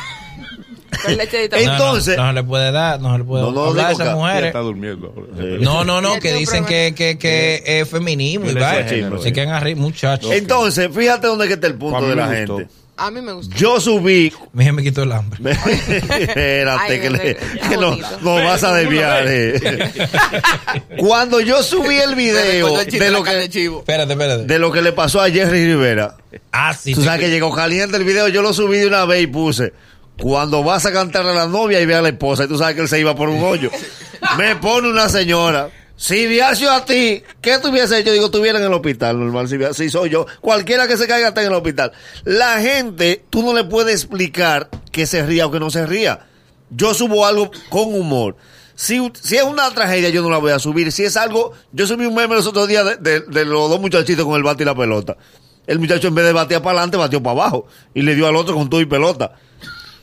Con 1.04 1.18
leche 1.18 1.48
de 1.50 1.58
Ey, 1.58 1.66
No, 1.66 1.72
no, 1.72 1.78
entonces- 1.78 2.18
no, 2.18 2.28
se 2.28 2.34
le 2.34 2.44
puede 2.44 2.72
dar, 2.72 3.00
no 3.02 3.12
se 3.14 3.18
le 3.20 3.24
puede 3.24 3.44
No, 3.44 3.52
no, 3.52 3.66
hablar 3.66 3.90
digo 3.90 4.02
esas 4.02 4.16
mujeres. 4.16 4.46
está 4.48 4.60
durmiendo. 4.60 5.14
ahora. 5.16 5.28
Sí. 5.38 5.58
No, 5.64 5.84
no, 5.84 6.02
no, 6.02 6.20
que 6.20 6.34
dicen 6.34 6.66
que, 6.66 6.94
que, 6.96 7.18
que 7.18 7.64
es 7.66 7.90
feminismo 7.90 8.50
y 8.50 8.54
vaina. 8.54 8.84
machista, 8.84 9.18
Se 9.22 9.34
quedan 9.34 9.50
arriba, 9.50 9.80
muchachos. 9.82 10.32
Entonces, 10.32 10.90
fíjate 10.94 11.28
dónde 11.28 11.52
está 11.52 11.68
el 11.68 11.76
punto 11.76 11.98
A 11.98 12.02
de 12.10 12.16
la 12.16 12.28
gente. 12.28 12.68
A 13.00 13.12
mí 13.12 13.22
me 13.22 13.32
gusta. 13.32 13.56
Yo 13.56 13.80
subí. 13.80 14.34
Mi 14.54 14.64
hija 14.64 14.74
me 14.74 14.82
quitó 14.82 15.04
el 15.04 15.12
hambre. 15.12 15.52
Espérate, 16.20 17.00
que, 17.00 17.10
le- 17.12 17.36
que 17.70 17.78
no, 17.78 17.96
vas 18.44 18.64
a 18.64 18.74
desviar. 18.74 19.24
eh. 19.28 19.60
Cuando 20.98 21.40
yo 21.40 21.62
subí 21.62 21.96
el 21.98 22.16
video 22.16 22.80
el 22.80 22.90
de 22.90 23.12
lo, 23.12 23.24
que, 23.24 23.50
chivo. 23.50 23.80
Espérate, 23.80 24.14
espérate. 24.14 24.46
de 24.46 24.60
lo 24.60 24.72
que 24.72 24.82
le 24.82 24.94
pasó 24.94 25.22
a 25.22 25.30
Jerry 25.30 25.66
Rivera, 25.68 26.16
ah, 26.52 26.74
sí. 26.74 26.94
tú 26.94 27.02
sí, 27.02 27.06
sabes 27.06 27.20
sí. 27.22 27.26
que 27.28 27.32
llegó 27.32 27.54
caliente 27.54 27.98
el 27.98 28.04
video, 28.04 28.28
yo 28.30 28.42
lo 28.42 28.54
subí 28.54 28.78
de 28.80 28.88
una 28.88 29.06
vez 29.06 29.22
y 29.24 29.28
puse. 29.28 29.74
Cuando 30.22 30.64
vas 30.64 30.86
a 30.86 30.92
cantarle 30.92 31.32
a 31.32 31.36
la 31.36 31.48
novia 31.48 31.80
y 31.80 31.86
ve 31.86 31.96
a 31.96 32.02
la 32.02 32.10
esposa, 32.10 32.46
y 32.46 32.48
tú 32.48 32.58
sabes 32.58 32.76
que 32.76 32.82
él 32.82 32.88
se 32.88 33.00
iba 33.00 33.16
por 33.16 33.30
un 33.30 33.44
hoyo. 33.44 33.70
Me 34.38 34.56
pone 34.56 34.90
una 34.90 35.10
señora. 35.10 35.70
Si 35.96 36.28
viaje 36.28 36.68
a 36.68 36.86
ti, 36.86 37.24
¿qué 37.42 37.58
tuviese 37.60 37.98
hecho? 38.00 38.12
Digo, 38.12 38.26
estuviera 38.26 38.60
en 38.60 38.66
el 38.66 38.74
hospital, 38.74 39.20
normal. 39.20 39.48
Si, 39.48 39.58
si 39.74 39.90
soy 39.90 40.10
yo, 40.12 40.28
cualquiera 40.42 40.88
que 40.88 40.96
se 40.98 41.08
caiga 41.08 41.30
está 41.30 41.42
en 41.42 41.48
el 41.48 41.54
hospital. 41.54 41.92
La 42.24 42.60
gente, 42.62 43.24
tú 43.32 43.42
no 43.44 43.54
le 43.54 43.64
puedes 43.64 43.96
explicar 43.96 44.70
que 44.92 45.08
se 45.08 45.26
ría 45.26 45.48
o 45.48 45.52
que 45.52 45.60
no 45.60 45.72
se 45.72 45.86
ría. 45.88 46.28
Yo 46.70 46.94
subo 46.94 47.26
algo 47.26 47.50
con 47.70 47.94
humor. 47.96 48.36
Si, 48.76 49.12
si 49.24 49.38
es 49.38 49.44
una 49.44 49.72
tragedia, 49.72 50.10
yo 50.10 50.22
no 50.22 50.30
la 50.30 50.38
voy 50.38 50.52
a 50.52 50.60
subir. 50.60 50.92
Si 50.92 51.04
es 51.04 51.18
algo, 51.18 51.54
yo 51.72 51.88
subí 51.88 52.06
un 52.06 52.14
meme 52.14 52.36
los 52.36 52.46
otros 52.46 52.68
días 52.68 52.86
de, 52.86 52.98
de- 52.98 53.20
de 53.22 53.46
los 53.46 53.68
dos 53.68 53.80
muchachitos 53.82 54.24
con 54.24 54.36
el 54.36 54.44
bate 54.44 54.62
y 54.62 54.66
la 54.68 54.76
pelota. 54.76 55.18
El 55.66 55.80
muchacho 55.80 56.10
en 56.10 56.16
vez 56.16 56.26
de 56.26 56.34
batear 56.34 56.62
para 56.62 56.78
adelante, 56.78 56.98
batió 56.98 57.24
para 57.24 57.42
abajo. 57.42 57.66
Y 57.96 58.04
le 58.04 58.14
dio 58.14 58.28
al 58.28 58.36
otro 58.36 58.54
con 58.56 58.70
todo 58.70 58.82
y 58.82 58.86
pelota. 58.86 59.34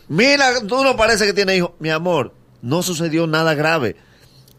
Mira, 0.08 0.60
tú 0.66 0.82
no 0.84 0.96
parece 0.96 1.26
que 1.26 1.32
tiene 1.32 1.56
hijos. 1.56 1.70
Mi 1.78 1.90
amor, 1.90 2.32
no 2.62 2.82
sucedió 2.82 3.26
nada 3.26 3.54
grave. 3.54 3.96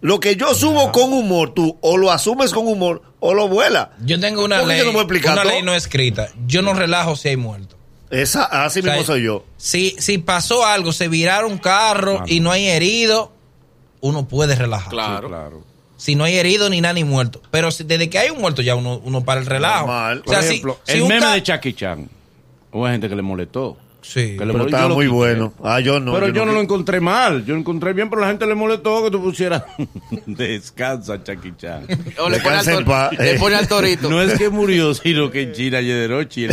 Lo 0.01 0.19
que 0.19 0.36
yo 0.36 0.53
subo 0.53 0.92
con 0.92 1.13
humor, 1.13 1.53
tú 1.53 1.77
o 1.81 1.97
lo 1.97 2.12
asumes 2.12 2.51
con 2.51 2.68
humor 2.68 3.01
o 3.19 3.33
lo 3.33 3.47
vuelas. 3.47 3.89
Yo 4.03 4.19
tengo 4.19 4.44
una 4.45 4.59
¿Por 4.59 4.69
qué 4.69 4.75
ley, 4.75 4.86
no 4.86 4.92
voy 4.92 5.00
a 5.00 5.03
explicar 5.03 5.33
una 5.33 5.44
todo? 5.44 5.51
ley 5.53 5.63
no 5.63 5.74
escrita. 5.74 6.27
Yo 6.45 6.62
no 6.62 6.74
relajo 6.74 7.15
si 7.15 7.30
hay 7.30 7.38
muertos. 7.38 7.77
Esa, 8.12 8.44
así 8.65 8.81
O 8.81 8.83
sea, 8.83 8.92
mismo 8.94 9.06
soy 9.06 9.24
yo. 9.24 9.45
Si, 9.57 9.95
si 9.97 10.19
pasó 10.19 10.65
algo, 10.65 10.94
se 10.94 11.07
viraron 11.07 11.53
un 11.53 11.57
carro 11.57 12.24
y 12.27 12.39
no 12.39 12.51
hay 12.51 12.68
herido, 12.68 13.31
uno 14.01 14.27
puede 14.27 14.56
relajar. 14.56 14.89
Claro. 14.92 15.27
Claro. 15.27 15.63
Si 15.97 16.13
no 16.15 16.24
hay 16.25 16.36
herido 16.36 16.69
ni 16.69 16.81
nada 16.81 16.94
ni 16.94 17.03
muerto. 17.03 17.42
Pero 17.50 17.71
si- 17.71 17.83
desde 17.83 18.09
que 18.09 18.19
hay 18.19 18.30
un 18.30 18.39
muerto 18.42 18.62
ya 18.62 18.75
uno, 18.75 19.01
uno 19.03 19.24
para 19.24 19.39
el 19.39 19.47
relajo. 19.47 19.88
Normal. 19.88 20.19
O 20.19 20.24
Por 20.25 20.33
sea, 20.36 20.44
si- 20.44 20.47
ejemplo, 20.50 20.80
si 20.83 20.97
el 20.97 21.06
meme 21.06 21.25
de 21.27 21.42
Chucky 21.42 21.74
Chan. 21.74 22.09
Hubo 22.71 22.86
gente 22.88 23.09
que 23.09 23.15
le 23.15 23.21
molestó. 23.24 23.77
Sí. 24.07 24.36
Que 24.38 24.46
le 24.46 24.54
Pero 24.54 24.66
estaba 24.66 24.84
Yo 24.84 24.90
lo 24.90 24.96
muy 24.96 25.06
quité. 25.06 25.16
bueno. 25.16 25.54
Ah, 25.63 25.80
yo 25.80 26.00
no. 26.00 26.13
pero 26.13 26.28
yo, 26.30 26.46
no, 26.46 26.52
lo 26.54 26.62
encontré 26.62 27.00
mal. 27.00 27.44
Yo 27.44 27.54
lo 27.56 27.60
encontré 27.60 27.92
bien, 27.94 28.10
pero 28.10 28.22
la 28.22 28.28
gente 28.28 28.46
le 28.46 28.54
molestó 28.54 29.04
que 29.04 29.10
tú 29.12 29.22
pusieras 29.22 29.63
descansa. 30.28 31.16
O 32.19 32.30
le 32.30 32.40
pone, 32.40 32.56
al 32.57 32.86
paz. 32.86 33.12
le 33.18 33.36
pone 33.40 33.56
al 33.56 33.68
torito. 33.68 34.10
No 34.16 34.22
es 34.22 34.38
que 34.38 34.50
murió, 34.50 34.94
sino 34.94 35.31
que 35.31 35.42
en 35.42 35.54
China 35.54 35.81
y 35.81 35.88
de 35.88 36.07
noche. 36.07 36.48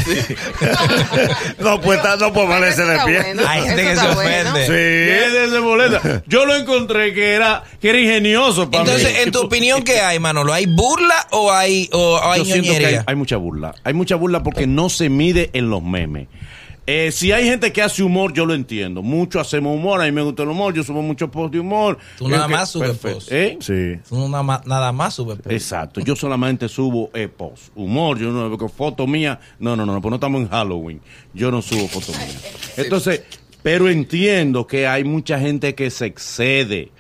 No, 1.59 1.81
pues 1.81 1.99
está- 1.99 2.17
no 2.17 2.33
puedo 2.33 2.49
valerse 2.49 2.83
de 2.85 2.99
pie. 3.05 3.19
bueno. 3.23 3.43
Hay 3.47 3.63
gente 3.63 3.83
que 3.83 3.97
se 3.97 4.07
ofende. 4.09 4.67
¿Qué 4.67 5.27
Sí. 5.47 5.51
se 5.53 5.61
molesta? 5.61 6.23
Yo 6.27 6.47
lo 6.47 6.57
encontré 6.57 7.13
que 7.15 7.33
era, 7.33 7.63
que 7.81 7.91
era 7.91 7.99
ingenioso 8.01 8.71
para 8.71 8.85
Entonces, 8.85 9.13
mí. 9.13 9.19
en 9.25 9.31
tu 9.33 9.41
opinión, 9.41 9.83
¿qué 9.83 10.01
hay, 10.01 10.19
Manolo? 10.19 10.53
¿Hay 10.53 10.67
burla 10.67 11.27
o 11.31 11.53
hay, 11.53 11.89
o 11.93 12.19
hay 12.23 12.39
Yo 12.41 12.45
siento 12.47 12.63
que 12.71 12.77
hay, 12.77 12.81
ñoñería? 12.83 13.05
hay 13.07 13.15
mucha 13.15 13.37
burla. 13.37 13.75
Hay 13.85 13.95
mucha 13.95 14.17
burla 14.17 14.43
porque 14.43 14.67
no 14.67 14.89
se 14.89 15.09
mide 15.09 15.51
en 15.53 15.71
los 15.71 15.83
memes. 15.83 16.29
Eh, 16.87 17.13
si 17.13 17.31
hay 17.31 17.45
gente 17.45 17.73
que 17.73 17.81
hace 17.81 18.03
humor, 18.03 18.33
yo 18.33 18.45
lo 18.45 18.55
entiendo. 18.55 19.03
Mucho 19.03 19.39
hacemos 19.39 19.77
humor, 19.77 20.01
a 20.03 20.05
mí 20.05 20.13
me 20.13 20.23
gusta 20.23 20.43
el 20.43 20.49
humor, 20.49 20.75
yo 20.75 20.83
subo 20.83 21.01
muchos 21.03 21.31
posts 21.31 21.53
de 21.53 21.61
humor. 21.61 21.99
Tú 22.19 22.29
nada 22.29 22.47
que- 22.49 22.53
más 22.55 22.71
subes 22.71 22.89
perfecto. 22.91 23.15
posts. 23.19 23.33
¿Eh? 23.33 23.59
Sí. 23.61 24.01
Tú 24.09 24.29
nada 24.29 24.43
más, 24.43 24.67
nada 24.67 24.93
más 24.93 25.15
sube. 25.15 25.37
pues. 25.37 25.55
Exacto, 25.55 26.01
yo 26.01 26.17
solamente 26.17 26.69
subo 26.69 27.11
eh, 27.15 27.29
post, 27.29 27.71
humor, 27.75 28.19
yo 28.19 28.31
no 28.31 28.57
foto 28.69 29.07
mía, 29.07 29.39
no, 29.59 29.77
no, 29.77 29.85
no, 29.87 30.01
pues 30.01 30.11
no 30.11 30.17
estamos 30.17 30.41
en 30.43 30.49
Halloween, 30.49 31.01
yo 31.35 31.51
no 31.51 31.63
subo 31.63 31.87
foto 31.89 32.13
mía. 32.13 32.41
Entonces, 32.77 33.23
pero 33.63 33.89
entiendo 33.89 34.67
que 34.67 34.87
hay 34.89 35.05
mucha 35.05 35.39
gente 35.39 35.75
que 35.75 35.91
se 35.91 36.07
excede, 36.07 36.91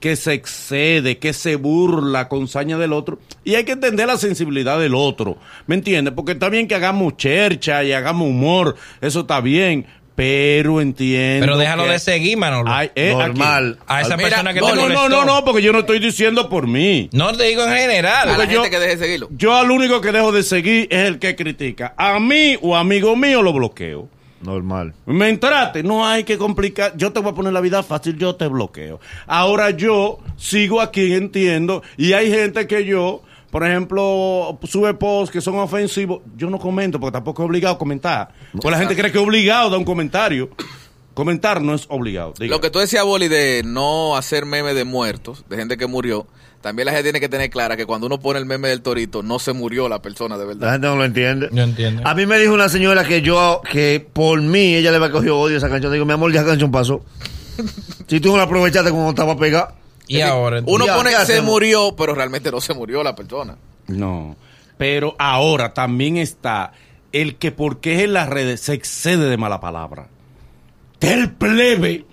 que 0.00 0.16
se 0.16 0.32
excede, 0.32 1.18
que 1.18 1.32
se 1.32 1.56
burla 1.56 2.28
con 2.28 2.48
saña 2.48 2.78
del 2.78 2.92
otro, 2.92 3.18
y 3.44 3.54
hay 3.54 3.64
que 3.64 3.72
entender 3.72 4.06
la 4.06 4.16
sensibilidad 4.16 4.78
del 4.80 4.94
otro, 4.94 5.36
¿me 5.66 5.74
entiendes? 5.76 6.14
Porque 6.14 6.32
está 6.32 6.48
bien 6.48 6.66
que 6.66 6.74
hagamos 6.74 7.16
chercha 7.16 7.84
y 7.84 7.92
hagamos 7.92 8.28
humor, 8.28 8.76
eso 9.02 9.20
está 9.20 9.40
bien, 9.40 9.86
pero 10.16 10.80
entiendo 10.82 11.46
Pero 11.46 11.56
déjalo 11.56 11.84
que 11.84 11.90
de 11.92 11.98
seguir, 11.98 12.36
Manolo. 12.36 12.70
hay- 12.70 12.90
eh, 12.94 13.14
Normal. 13.16 13.78
a 13.86 14.00
esa 14.02 14.16
Mira, 14.18 14.28
persona 14.28 14.52
que 14.52 14.60
no, 14.60 14.66
te 14.66 14.74
no, 14.74 14.88
no, 14.88 14.94
molestó. 14.94 15.08
no, 15.08 15.24
no, 15.24 15.44
porque 15.44 15.62
yo 15.62 15.72
no 15.72 15.78
estoy 15.80 15.98
diciendo 15.98 16.48
por 16.50 16.66
mí. 16.66 17.08
No 17.12 17.32
te 17.34 17.44
digo 17.44 17.64
en 17.64 17.72
general. 17.72 18.28
A 18.28 18.32
la 18.32 18.36
porque 18.36 18.52
yo- 18.54 18.62
gente 18.62 18.76
que 18.76 18.82
deje 18.82 18.96
de 18.96 19.02
seguirlo. 19.04 19.28
Yo 19.30 19.54
al 19.54 19.70
único 19.70 20.00
que 20.02 20.12
dejo 20.12 20.30
de 20.32 20.42
seguir 20.42 20.88
es 20.90 21.06
el 21.08 21.18
que 21.18 21.36
critica. 21.36 21.94
A 21.96 22.18
mí 22.20 22.56
o 22.60 22.76
amigo 22.76 23.16
mío 23.16 23.40
lo 23.40 23.52
bloqueo. 23.54 24.08
Normal. 24.40 24.94
Me 25.06 25.28
entraste, 25.28 25.82
no 25.82 26.06
hay 26.06 26.24
que 26.24 26.38
complicar. 26.38 26.96
Yo 26.96 27.12
te 27.12 27.20
voy 27.20 27.32
a 27.32 27.34
poner 27.34 27.52
la 27.52 27.60
vida 27.60 27.82
fácil, 27.82 28.16
yo 28.16 28.36
te 28.36 28.46
bloqueo. 28.48 29.00
Ahora 29.26 29.70
yo 29.70 30.18
sigo 30.36 30.80
aquí, 30.80 31.12
entiendo, 31.12 31.82
y 31.96 32.14
hay 32.14 32.30
gente 32.30 32.66
que 32.66 32.84
yo, 32.84 33.22
por 33.50 33.66
ejemplo, 33.66 34.58
sube 34.64 34.94
posts 34.94 35.32
que 35.32 35.40
son 35.40 35.56
ofensivos. 35.56 36.22
Yo 36.36 36.48
no 36.48 36.58
comento 36.58 36.98
porque 36.98 37.12
tampoco 37.12 37.42
es 37.42 37.48
obligado 37.48 37.74
a 37.74 37.78
comentar. 37.78 38.32
Pues 38.52 38.72
la 38.72 38.78
gente 38.78 38.96
cree 38.96 39.12
que 39.12 39.18
es 39.18 39.24
obligado 39.24 39.66
a 39.66 39.70
dar 39.70 39.78
un 39.78 39.84
comentario. 39.84 40.48
Comentar 41.12 41.60
no 41.60 41.74
es 41.74 41.84
obligado. 41.88 42.32
Diga. 42.38 42.54
Lo 42.54 42.60
que 42.60 42.70
tú 42.70 42.78
decías, 42.78 43.04
Boli, 43.04 43.28
de 43.28 43.62
no 43.64 44.16
hacer 44.16 44.46
memes 44.46 44.74
de 44.74 44.84
muertos, 44.84 45.44
de 45.50 45.56
gente 45.56 45.76
que 45.76 45.86
murió, 45.86 46.26
también 46.60 46.86
la 46.86 46.92
gente 46.92 47.04
tiene 47.04 47.20
que 47.20 47.28
tener 47.28 47.50
clara 47.50 47.76
que 47.76 47.86
cuando 47.86 48.06
uno 48.06 48.20
pone 48.20 48.38
el 48.38 48.46
meme 48.46 48.68
del 48.68 48.82
torito, 48.82 49.22
no 49.22 49.38
se 49.38 49.52
murió 49.52 49.88
la 49.88 50.02
persona 50.02 50.36
de 50.36 50.44
La 50.44 50.48
verdad. 50.48 50.72
gente 50.72 50.86
no 50.88 50.96
lo 50.96 51.04
entiende. 51.04 51.48
Yo 51.52 51.62
entiendo. 51.62 52.02
A 52.04 52.14
mí 52.14 52.26
me 52.26 52.38
dijo 52.38 52.52
una 52.54 52.68
señora 52.68 53.04
que 53.04 53.22
yo, 53.22 53.60
que 53.70 54.06
por 54.12 54.40
mí 54.42 54.74
ella 54.74 54.90
le 54.90 54.96
había 54.98 55.10
cogido 55.10 55.38
odio 55.38 55.56
a 55.56 55.58
esa 55.58 55.68
canción. 55.68 55.92
Digo, 55.92 56.04
mi 56.04 56.12
amor, 56.12 56.32
ya 56.32 56.44
canción 56.44 56.70
pasó. 56.70 57.02
si 58.06 58.20
tú 58.20 58.30
no 58.30 58.36
la 58.36 58.42
aprovechaste 58.44 58.90
cuando 58.90 59.10
estaba 59.10 59.36
pegada. 59.38 59.74
Y 60.06 60.20
ahora. 60.22 60.60
Uno 60.66 60.86
Ya, 60.86 60.96
pone 60.96 61.10
¿qué 61.10 61.16
se 61.16 61.22
hacemos? 61.22 61.50
murió, 61.50 61.94
pero 61.96 62.14
realmente 62.14 62.50
no 62.50 62.60
se 62.60 62.74
murió 62.74 63.02
la 63.02 63.14
persona. 63.14 63.56
No. 63.86 64.36
Pero 64.76 65.14
ahora 65.18 65.72
también 65.74 66.16
está 66.16 66.72
el 67.12 67.36
que 67.36 67.52
porque 67.52 67.94
es 67.96 68.00
en 68.02 68.12
las 68.14 68.28
redes 68.28 68.60
se 68.60 68.72
excede 68.72 69.28
de 69.28 69.36
mala 69.36 69.60
palabra. 69.60 70.08
Del 71.00 71.30
plebe. 71.30 72.04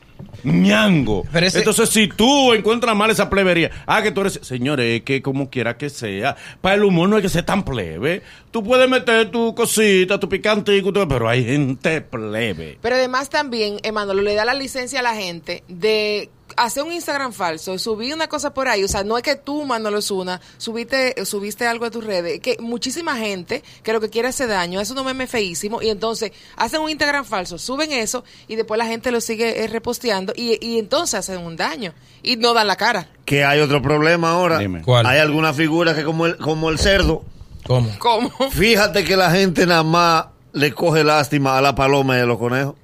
Ñango. 0.43 1.23
Pero 1.31 1.45
ese- 1.47 1.59
Entonces, 1.59 1.89
si 1.89 2.07
tú 2.07 2.53
encuentras 2.53 2.95
mal 2.95 3.09
esa 3.11 3.29
plebería, 3.29 3.71
ah, 3.85 4.01
que 4.01 4.11
tú 4.11 4.21
eres, 4.21 4.39
señores, 4.43 4.97
es 4.99 5.01
que 5.03 5.21
como 5.21 5.49
quiera 5.49 5.77
que 5.77 5.89
sea, 5.89 6.35
para 6.61 6.75
el 6.75 6.83
humor 6.83 7.09
no 7.09 7.15
hay 7.17 7.21
que 7.21 7.29
ser 7.29 7.43
tan 7.43 7.63
plebe. 7.63 8.21
Tú 8.51 8.63
puedes 8.63 8.89
meter 8.89 9.29
tu 9.31 9.53
cosita, 9.53 10.19
tu 10.19 10.29
picantico, 10.29 10.91
pero 11.07 11.27
hay 11.29 11.43
gente 11.45 12.01
plebe. 12.01 12.77
Pero 12.81 12.95
además 12.95 13.29
también, 13.29 13.77
Emanuel, 13.83 14.23
le 14.23 14.35
da 14.35 14.45
la 14.45 14.53
licencia 14.53 14.99
a 14.99 15.03
la 15.03 15.15
gente 15.15 15.63
de 15.67 16.29
hacer 16.55 16.83
un 16.83 16.91
Instagram 16.91 17.33
falso, 17.33 17.77
subir 17.77 18.13
una 18.13 18.27
cosa 18.27 18.53
por 18.53 18.67
ahí, 18.67 18.83
o 18.83 18.87
sea, 18.87 19.03
no 19.03 19.17
es 19.17 19.23
que 19.23 19.35
tú, 19.35 19.65
Manolo 19.65 20.01
Zuna, 20.01 20.39
subiste, 20.57 21.25
subiste 21.25 21.67
algo 21.67 21.85
a 21.85 21.91
tus 21.91 22.03
redes, 22.03 22.35
es 22.35 22.39
que 22.39 22.57
muchísima 22.59 23.17
gente 23.17 23.63
que 23.83 23.93
lo 23.93 23.99
que 23.99 24.09
quiere 24.09 24.29
hacer 24.29 24.47
daño, 24.47 24.79
es 24.79 24.89
un 24.91 25.05
meme 25.05 25.27
feísimo, 25.27 25.81
y 25.81 25.89
entonces 25.89 26.31
hacen 26.55 26.81
un 26.81 26.89
Instagram 26.89 27.25
falso, 27.25 27.57
suben 27.57 27.91
eso, 27.91 28.23
y 28.47 28.55
después 28.55 28.77
la 28.77 28.85
gente 28.85 29.11
lo 29.11 29.21
sigue 29.21 29.63
eh, 29.63 29.67
reposteando, 29.67 30.33
y, 30.35 30.57
y 30.65 30.79
entonces 30.79 31.19
hacen 31.19 31.39
un 31.39 31.55
daño, 31.55 31.93
y 32.23 32.35
no 32.37 32.53
dan 32.53 32.67
la 32.67 32.75
cara. 32.75 33.09
Que 33.25 33.43
hay 33.43 33.59
otro 33.59 33.81
problema 33.81 34.31
ahora. 34.31 34.59
Dime. 34.59 34.81
¿Cuál? 34.81 35.05
Hay 35.05 35.19
algunas 35.19 35.55
figuras 35.55 35.95
que 35.95 36.03
como 36.03 36.25
el, 36.25 36.37
como 36.37 36.69
el 36.69 36.79
cerdo. 36.79 37.23
¿Cómo? 37.65 37.89
¿Cómo? 37.99 38.29
Fíjate 38.51 39.03
que 39.03 39.17
la 39.17 39.31
gente 39.31 39.65
nada 39.65 39.83
más 39.83 40.25
le 40.53 40.73
coge 40.73 41.03
lástima 41.03 41.57
a 41.57 41.61
la 41.61 41.75
paloma 41.75 42.17
y 42.17 42.21
a 42.21 42.25
los 42.25 42.37
conejos. 42.37 42.75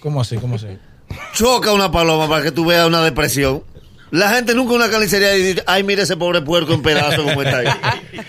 ¿Cómo 0.00 0.20
así? 0.20 0.36
¿Cómo 0.36 0.56
así? 0.56 0.66
Choca 1.34 1.72
una 1.72 1.90
paloma 1.90 2.28
para 2.28 2.42
que 2.42 2.52
tú 2.52 2.64
veas 2.64 2.86
una 2.86 3.02
depresión. 3.02 3.62
La 4.10 4.30
gente 4.30 4.54
nunca 4.54 4.74
una 4.74 4.90
carnicería 4.90 5.30
dice, 5.32 5.62
ay, 5.66 5.84
mire 5.84 6.02
ese 6.02 6.16
pobre 6.16 6.42
puerco 6.42 6.72
en 6.74 6.82
pedazos 6.82 7.22
como 7.24 7.42
está 7.42 7.58
ahí. 7.58 7.68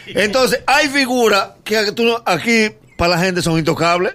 Entonces, 0.07 0.59
hay 0.67 0.89
figuras 0.89 1.50
que 1.63 1.91
tú 1.93 2.03
no- 2.03 2.21
aquí 2.25 2.69
para 2.97 3.15
la 3.15 3.19
gente 3.21 3.41
son 3.41 3.57
intocables. 3.57 4.13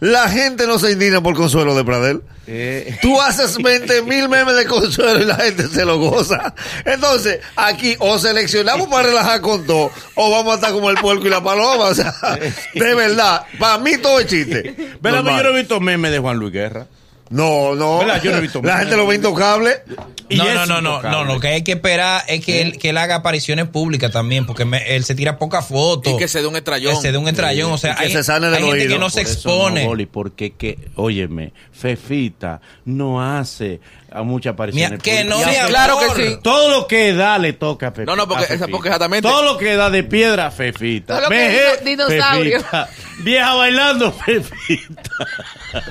La 0.00 0.28
gente 0.28 0.66
no 0.66 0.78
se 0.80 0.90
indigna 0.92 1.22
por 1.22 1.34
Consuelo 1.34 1.74
de 1.76 1.84
Pradel. 1.84 2.22
Eh, 2.48 2.98
Tú 3.02 3.20
haces 3.20 3.56
20 3.58 4.02
mil 4.02 4.28
memes 4.28 4.56
de 4.56 4.64
Consuelo 4.64 5.20
y 5.20 5.24
la 5.26 5.36
gente 5.36 5.68
se 5.68 5.84
lo 5.84 5.98
goza. 5.98 6.54
Entonces, 6.84 7.38
aquí 7.54 7.94
o 8.00 8.18
seleccionamos 8.18 8.88
para 8.88 9.04
relajar 9.10 9.40
con 9.42 9.64
todo, 9.64 9.92
o 10.16 10.30
vamos 10.30 10.52
a 10.52 10.56
estar 10.56 10.72
como 10.72 10.90
el 10.90 10.96
puerco 10.96 11.26
y 11.26 11.30
la 11.30 11.42
paloma. 11.44 11.84
O 11.84 11.94
sea, 11.94 12.12
de 12.74 12.94
verdad, 12.96 13.42
para 13.60 13.78
mí 13.78 13.96
todo 13.98 14.18
es 14.18 14.26
chiste. 14.26 14.74
Normal. 15.02 15.36
Yo 15.44 15.50
no 15.50 15.56
he 15.56 15.60
visto 15.60 15.78
memes 15.78 16.10
de 16.10 16.18
Juan 16.18 16.36
Luis 16.38 16.52
Guerra. 16.52 16.86
No, 17.32 17.74
no. 17.74 17.98
¿Verdad? 17.98 18.22
Yo 18.22 18.30
no 18.30 18.38
he 18.38 18.40
visto 18.42 18.60
La 18.62 18.78
gente 18.78 18.96
lo 18.96 19.06
ve 19.06 19.16
intocable. 19.16 19.82
No, 20.30 20.44
no, 20.54 20.66
no, 20.66 20.80
no, 20.80 21.02
no, 21.02 21.24
lo 21.24 21.40
que 21.40 21.48
hay 21.48 21.62
que 21.62 21.72
esperar 21.72 22.22
es 22.26 22.42
que, 22.44 22.62
él, 22.62 22.78
que 22.78 22.90
él 22.90 22.96
haga 22.98 23.16
apariciones 23.16 23.66
públicas 23.68 24.10
también, 24.12 24.46
porque 24.46 24.64
me- 24.64 24.94
él 24.96 25.04
se 25.04 25.14
tira 25.14 25.36
poca 25.38 25.60
foto. 25.60 26.08
Y 26.10 26.16
que 26.16 26.26
se 26.28 26.40
dé 26.40 26.46
un 26.46 26.56
estrellón. 26.56 26.94
Que 26.94 27.00
se 27.02 27.12
dé 27.12 27.18
un 27.18 27.28
estrellón, 27.28 27.72
o 27.72 27.76
sea, 27.78 27.92
Y 27.92 27.96
que 27.96 28.04
hay, 28.04 28.12
se 28.12 28.22
sane 28.24 28.46
del 28.46 28.54
hay 28.56 28.60
gente 28.62 28.78
oído. 28.84 28.94
que 28.94 28.98
no 28.98 29.10
se 29.10 29.22
Por 29.22 29.30
eso 29.30 29.32
expone. 29.50 29.84
no, 29.86 30.10
porque 30.10 30.52
que, 30.52 30.78
óyeme, 30.94 31.52
Fefita 31.72 32.60
no 32.86 33.20
hace 33.22 33.80
a 34.14 34.22
muchas 34.22 34.52
apariciones. 34.54 34.90
Mira, 34.90 35.02
que 35.02 35.24
no, 35.24 35.36
Claro 35.68 35.98
que 35.98 36.22
sí. 36.30 36.38
Todo 36.42 36.68
lo 36.70 36.86
que 36.86 37.12
da 37.14 37.38
le 37.38 37.52
toca 37.52 37.88
a 37.88 37.90
Fefita. 37.92 38.10
No, 38.12 38.16
no, 38.16 38.28
porque- 38.28 38.44
a 38.44 38.46
Fefita. 38.46 38.68
porque 38.68 38.88
exactamente- 38.88 39.28
Todo 39.28 39.42
lo 39.42 39.58
que 39.58 39.74
da 39.76 39.90
de 39.90 40.02
piedra, 40.04 40.50
Fefita. 40.50 41.14
Todo 41.14 41.22
lo 41.24 41.28
que 41.30 41.78
dinosaurio. 41.84 42.58
Fefita. 42.60 42.88
Vieja 43.18 43.54
bailando, 43.54 44.12
Fefita. 44.12 45.02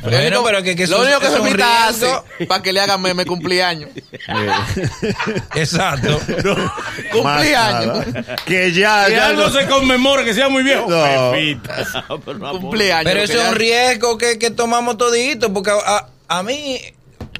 Bueno, 0.01 0.43
pero 0.43 0.63
que, 0.63 0.75
que 0.75 0.87
lo 0.87 1.01
único 1.01 1.19
que 1.19 1.27
Fefita 1.29 1.87
hace 1.87 2.11
para 2.47 2.61
que 2.61 2.73
le 2.73 2.81
hagan 2.81 3.01
meme 3.01 3.25
cumpleaños. 3.25 3.89
Exacto. 5.55 6.19
cumpleaños. 7.11 7.23
Más 7.23 8.07
nada. 8.13 8.35
Que 8.45 8.71
ya, 8.71 9.05
Que 9.05 9.11
ya. 9.13 9.27
algo 9.27 9.43
no- 9.43 9.49
se 9.51 9.67
conmemore, 9.67 10.25
que 10.25 10.33
sea 10.33 10.49
muy 10.49 10.63
viejo. 10.63 10.89
No. 10.89 11.31
Fefita. 11.31 12.03
Pero, 12.25 12.51
cumpleaños. 12.59 13.03
Pero 13.05 13.17
lo 13.19 13.23
eso 13.25 13.41
es 13.41 13.49
un 13.49 13.55
riesgo 13.55 14.17
que, 14.17 14.37
que 14.39 14.51
tomamos 14.51 14.97
todito, 14.97 15.53
porque 15.53 15.71
a, 15.71 16.07
a 16.27 16.43
mí, 16.43 16.79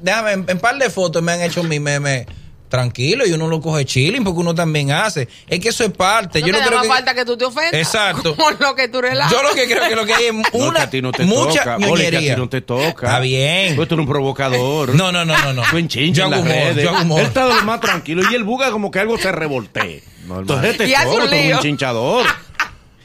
déjame, 0.02 0.32
en, 0.32 0.44
en 0.48 0.58
par 0.58 0.76
de 0.78 0.90
fotos 0.90 1.22
me 1.22 1.32
han 1.32 1.40
hecho 1.42 1.62
mi 1.62 1.80
meme 1.80 2.26
tranquilo 2.68 3.26
y 3.26 3.32
uno 3.32 3.48
lo 3.48 3.60
coge 3.60 3.84
chilling 3.84 4.24
porque 4.24 4.40
uno 4.40 4.54
también 4.54 4.92
hace. 4.92 5.28
Es 5.46 5.60
que 5.60 5.68
eso 5.68 5.84
es 5.84 5.90
parte. 5.90 6.40
No 6.40 6.46
Yo 6.46 6.52
no 6.54 6.58
te 6.58 6.64
da 6.64 6.70
creo 6.70 6.82
que... 6.82 6.88
falta 6.88 7.14
que 7.14 7.24
tú 7.26 7.36
te 7.36 7.44
ofendas. 7.44 7.74
Exacto. 7.74 8.34
Con 8.36 8.56
lo 8.58 8.74
que 8.74 8.88
tú 8.88 9.02
relajas. 9.02 9.30
Yo 9.30 9.42
lo 9.42 9.50
que 9.54 9.66
creo 9.66 9.88
que 9.90 9.94
lo 9.94 10.06
que 10.06 10.14
hay 10.14 10.24
es 10.26 10.32
No, 10.34 10.42
que 10.50 10.56
una 10.56 10.82
a 10.84 10.88
ti 10.90 11.02
no 11.02 11.12
te 11.12 11.24
mucha 11.24 11.58
toca. 11.64 11.76
Boli, 11.76 12.00
que 12.02 12.06
a 12.06 12.10
ñoñería. 12.12 12.34
ti 12.34 12.40
no 12.40 12.48
te 12.48 12.62
toca. 12.62 13.06
Está 13.06 13.20
bien. 13.20 13.76
Pues 13.76 13.88
tú 13.88 13.94
eres 13.94 14.06
un 14.06 14.10
provocador. 14.10 14.94
No, 14.94 15.12
no, 15.12 15.22
no, 15.26 15.36
no, 15.36 15.52
no. 15.52 15.62
Tú 15.70 15.78
Yo 15.80 16.24
en 16.24 16.30
las 16.30 16.40
humor, 16.40 16.44
redes. 16.52 16.82
yo 16.84 16.92
humor. 16.92 17.20
Él 17.20 17.26
está 17.26 17.46
de 17.46 17.54
lo 17.56 17.62
más 17.64 17.80
tranquilo 17.80 18.22
y 18.30 18.34
él 18.34 18.44
busca 18.44 18.70
como 18.70 18.90
que 18.90 19.00
algo 19.00 19.18
se 19.18 19.30
revoltee. 19.32 20.02
Normal. 20.26 20.40
Entonces 20.40 20.76
te 20.78 20.88
Y 20.88 20.94
hace 20.94 21.08
un 21.10 21.28
lío. 21.30 21.56
un 21.56 21.62
chinchador. 21.62 22.24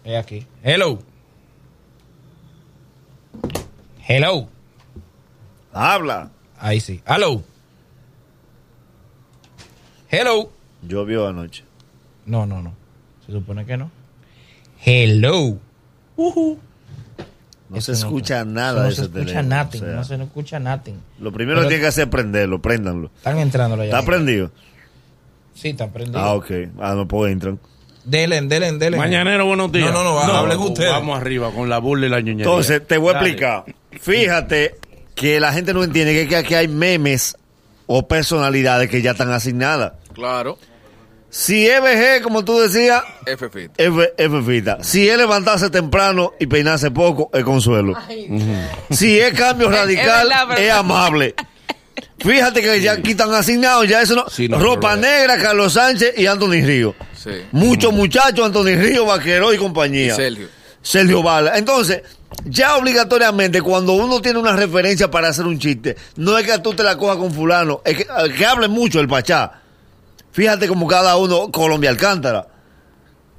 Es 0.02 0.16
aquí. 0.16 0.46
Hello. 0.62 0.98
Hello. 4.08 4.48
Habla. 5.74 6.30
Ahí 6.58 6.80
sí. 6.80 7.02
Hello. 7.06 7.42
Hello. 10.20 10.50
Llovió 10.86 11.26
anoche. 11.26 11.64
No, 12.26 12.46
no, 12.46 12.62
no. 12.62 12.74
Se 13.26 13.32
supone 13.32 13.64
que 13.66 13.76
no. 13.76 13.90
Hello. 14.84 15.58
No 16.16 17.76
Eso 17.78 17.92
se 17.94 17.98
escucha 18.00 18.44
nada 18.44 18.82
no 18.82 18.88
de 18.88 18.94
se 18.94 19.02
ese 19.02 19.02
escucha 19.02 19.24
teléfono. 19.26 19.56
nothing, 19.56 19.82
O 19.82 19.84
sea, 19.86 19.94
no 19.94 20.04
se 20.04 20.18
no 20.18 20.24
escucha 20.24 20.60
nothing. 20.60 20.94
Lo 21.18 21.32
primero 21.32 21.58
Pero- 21.58 21.68
que 21.68 21.74
tiene 21.74 21.82
que 21.82 21.88
hacer 21.88 22.04
es 22.04 22.10
prenderlo, 22.10 22.60
préndanlo. 22.62 23.10
Están 23.16 23.38
entrando 23.38 23.76
ya. 23.78 23.84
¿Está 23.84 24.02
prendido? 24.04 24.50
Sí, 25.54 25.70
están 25.70 25.90
prendidos. 25.90 26.22
Ah, 26.22 26.34
ok. 26.34 26.50
Ah, 26.78 26.94
no 26.94 27.08
puedo 27.08 27.26
entrar. 27.28 27.54
Dele, 28.04 28.40
dele, 28.42 28.72
dele. 28.72 28.96
Mañanero, 28.98 29.46
buenos 29.46 29.72
días. 29.72 29.90
No, 29.92 30.04
no, 30.04 30.26
no, 30.26 30.32
hablen 30.34 30.58
ustedes. 30.58 30.90
Vamos 30.90 31.18
arriba 31.18 31.50
con 31.52 31.68
la 31.70 31.78
burla 31.78 32.06
y 32.06 32.10
la 32.10 32.20
ñoñería. 32.20 32.44
Entonces, 32.44 32.86
te 32.86 32.98
voy 32.98 33.14
a 33.14 33.18
explicar. 33.18 33.64
Fíjate 33.92 34.74
que 35.14 35.40
la 35.40 35.52
gente 35.52 35.72
no 35.72 35.82
entiende 35.82 36.12
que, 36.12 36.28
que 36.28 36.36
aquí 36.36 36.54
hay 36.54 36.68
memes 36.68 37.36
o 37.86 38.06
personalidades 38.06 38.90
que 38.90 39.00
ya 39.00 39.12
están 39.12 39.30
asignadas. 39.32 39.94
Claro. 40.14 40.58
Si 41.28 41.66
es 41.68 41.80
VG, 41.80 42.22
como 42.22 42.44
tú 42.44 42.60
decías, 42.60 43.02
F 43.26 43.48
fit. 43.50 43.72
es 43.76 43.92
Fe- 43.92 44.14
es 44.16 44.30
Fefita. 44.30 44.78
Si 44.84 45.08
es 45.08 45.16
levantarse 45.18 45.68
temprano 45.68 46.32
y 46.38 46.46
peinarse 46.46 46.92
poco, 46.92 47.28
es 47.34 47.42
Consuelo. 47.42 47.94
Si 48.90 49.18
es 49.18 49.34
cambio 49.34 49.68
es 49.70 49.76
radical, 49.76 50.28
es 50.56 50.70
amable. 50.72 51.34
Fíjate 52.18 52.62
que 52.62 52.80
ya 52.80 52.92
aquí 52.92 53.10
están 53.12 53.34
asignados, 53.34 53.88
ya 53.88 54.00
eso 54.00 54.14
no. 54.14 54.28
Sí, 54.30 54.48
no, 54.48 54.58
Ropa 54.58 54.94
Negra, 54.96 55.36
Carlos 55.36 55.72
Sánchez 55.74 56.14
y 56.16 56.26
Anthony 56.26 56.62
Río. 56.64 56.94
Sí. 57.20 57.30
Muchos 57.52 57.92
muchachos, 57.92 58.46
Anthony 58.46 58.76
Río, 58.76 59.04
Vaquero 59.04 59.52
y 59.52 59.56
Y 59.56 59.58
compañía. 59.58 60.14
Sergio. 60.14 60.46
Sergio 60.82 61.22
Bala. 61.22 61.58
Entonces, 61.58 62.02
ya 62.44 62.76
obligatoriamente, 62.76 63.60
cuando 63.62 63.94
uno 63.94 64.20
tiene 64.22 64.38
una 64.38 64.54
referencia 64.54 65.10
para 65.10 65.28
hacer 65.28 65.46
un 65.46 65.58
chiste, 65.58 65.96
no 66.16 66.38
es 66.38 66.46
que 66.46 66.58
tú 66.60 66.74
te 66.74 66.82
la 66.84 66.96
cojas 66.96 67.16
con 67.16 67.32
fulano, 67.32 67.80
es 67.84 67.96
que, 67.96 68.06
que 68.36 68.46
hable 68.46 68.68
mucho 68.68 69.00
el 69.00 69.08
Pachá. 69.08 69.60
Fíjate 70.34 70.68
como 70.68 70.86
cada 70.86 71.16
uno, 71.16 71.50
Colombia 71.50 71.88
Alcántara, 71.90 72.48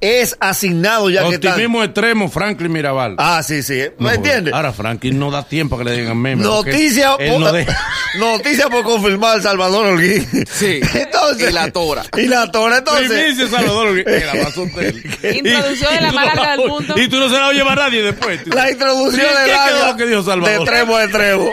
es 0.02 0.36
asignado 0.40 1.10
ya 1.10 1.28
que 1.28 1.36
está. 1.36 1.50
Optimismo 1.52 1.84
extremo, 1.84 2.30
Franklin 2.30 2.72
Mirabal. 2.72 3.16
Ah, 3.18 3.42
sí, 3.44 3.64
sí. 3.64 3.82
No, 4.00 4.08
¿Me 4.10 4.16
entiendes? 4.16 4.54
Ahora 4.54 4.72
Franklin 4.72 5.18
no 5.20 5.30
da 5.32 5.44
tiempo 5.44 5.76
a 5.76 5.80
que 5.80 5.86
le 5.86 5.92
digan 5.94 6.18
memes. 6.18 6.46
porque 6.48 6.72
Noticia 6.72 7.18
por, 7.18 7.40
no 7.40 7.52
noticia 8.34 8.70
por 8.70 8.84
confirmar 8.84 9.42
Salvador 9.42 9.88
Holguín. 9.88 10.26
Sí. 10.50 10.80
Entonces, 10.94 11.50
Y 11.50 11.54
la 11.54 11.72
tora. 11.72 12.04
Y 12.18 12.28
la 12.28 12.52
tora, 12.52 12.78
entonces. 12.78 13.10
Primicia, 13.10 13.48
Salvador, 13.48 13.94
que 13.96 14.02
usted. 14.62 15.34
Introducción 15.36 15.94
de 15.96 16.02
la 16.02 16.12
no 16.12 16.16
larga 16.26 16.52
del 16.58 16.68
mundo. 16.70 16.94
Y 16.98 17.08
tú 17.10 17.18
no 17.20 17.28
se 17.30 17.36
la 17.36 17.48
oyes 17.48 17.64
a 17.66 17.76
nadie 17.76 18.02
después. 18.04 18.48
La 18.48 18.72
introducción 18.72 19.22
Sí, 19.26 19.38
de 19.40 19.46
¿qué 19.46 19.52
la 19.80 19.88
lo 19.92 19.98
que 19.98 20.06
dijo 20.06 20.24
Salvador? 20.24 20.60
de 20.60 20.66
tremo 20.66 20.98
de 20.98 21.08
tremo. 21.10 21.52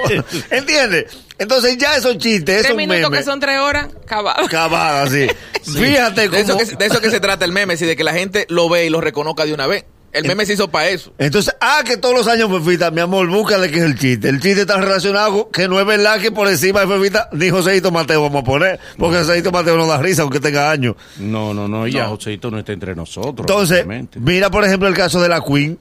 ¿Entiendes? 0.50 1.06
Entonces 1.38 1.76
ya 1.78 1.96
esos 1.96 2.18
chistes, 2.18 2.44
Tres 2.44 2.64
esos 2.66 2.76
minutos 2.76 3.02
memes. 3.02 3.18
que 3.20 3.24
son 3.24 3.40
tres 3.40 3.58
horas, 3.58 3.88
acabado. 4.02 4.46
Cavadas, 4.48 5.10
sí. 5.12 5.26
Fíjate 5.72 6.28
De 6.28 6.40
eso, 6.40 6.52
cómo... 6.54 6.64
que, 6.64 6.76
de 6.76 6.86
eso 6.86 7.00
que 7.00 7.10
se 7.10 7.20
trata 7.20 7.44
el 7.44 7.52
meme, 7.52 7.76
sí, 7.76 7.86
de 7.86 7.96
que 7.96 8.04
la 8.04 8.12
gente 8.12 8.46
lo 8.48 8.68
ve 8.68 8.86
y 8.86 8.90
lo 8.90 9.00
reconozca 9.00 9.44
de 9.44 9.54
una 9.54 9.66
vez. 9.66 9.84
El 10.12 10.26
meme 10.26 10.44
se 10.44 10.52
hizo 10.52 10.70
para 10.70 10.90
eso. 10.90 11.10
Entonces, 11.16 11.56
ah, 11.62 11.80
que 11.86 11.96
todos 11.96 12.14
los 12.14 12.28
años 12.28 12.50
Fefita, 12.50 12.90
mi 12.90 13.00
amor, 13.00 13.26
búscale 13.28 13.70
que 13.70 13.78
es 13.78 13.84
el 13.84 13.98
chiste. 13.98 14.28
El 14.28 14.40
chiste 14.40 14.60
está 14.60 14.76
relacionado 14.78 15.48
que 15.50 15.68
no 15.68 15.80
es 15.80 15.86
verdad 15.86 16.20
que 16.20 16.30
por 16.30 16.48
encima 16.48 16.80
de 16.80 16.86
Fefita 16.86 17.30
ni 17.32 17.48
Joséito 17.48 17.90
Mateo 17.90 18.20
vamos 18.20 18.42
a 18.42 18.44
poner. 18.44 18.78
Porque 18.98 19.16
Joséito 19.16 19.50
Mateo 19.50 19.74
no 19.78 19.86
da 19.86 19.96
risa 19.96 20.20
aunque 20.20 20.38
tenga 20.38 20.70
años. 20.70 20.96
No, 21.16 21.54
no, 21.54 21.66
no, 21.66 21.86
ya 21.86 22.08
Joséito 22.08 22.50
no 22.50 22.58
está 22.58 22.72
entre 22.72 22.94
nosotros. 22.94 23.38
Entonces, 23.40 23.78
obviamente. 23.86 24.20
mira 24.20 24.50
por 24.50 24.62
ejemplo 24.66 24.86
el 24.86 24.94
caso 24.94 25.18
de 25.22 25.30
la 25.30 25.40
Queen. 25.42 25.78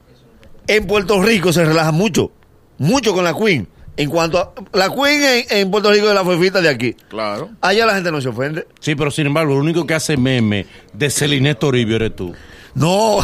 En 0.66 0.88
Puerto 0.88 1.22
Rico 1.22 1.52
se 1.52 1.66
relaja 1.66 1.92
mucho, 1.92 2.32
mucho 2.78 3.14
con 3.14 3.26
la 3.26 3.34
Queen. 3.34 3.68
En 3.98 4.10
cuanto 4.10 4.40
a 4.40 4.54
la 4.78 4.90
Queen 4.90 5.22
en, 5.24 5.46
en 5.50 5.72
Puerto 5.72 5.92
Rico 5.92 6.08
es 6.08 6.16
la 6.16 6.26
fefita 6.26 6.62
de 6.62 6.70
aquí. 6.70 6.96
Claro. 7.10 7.50
Allá 7.62 7.86
la 7.86 7.96
gente 7.96 8.12
no 8.12 8.22
se 8.22 8.30
ofende. 8.30 8.66
Sí, 8.80 8.96
pero 8.96 9.12
sin 9.12 9.28
embargo, 9.28 9.54
lo 9.54 9.60
único 9.60 9.86
que 9.86 9.94
hace 9.94 10.18
meme 10.18 10.66
de 10.94 11.10
Celine 11.10 11.56
Toribio 11.56 11.98
eres 11.98 12.16
tú. 12.16 12.34
No. 12.74 13.20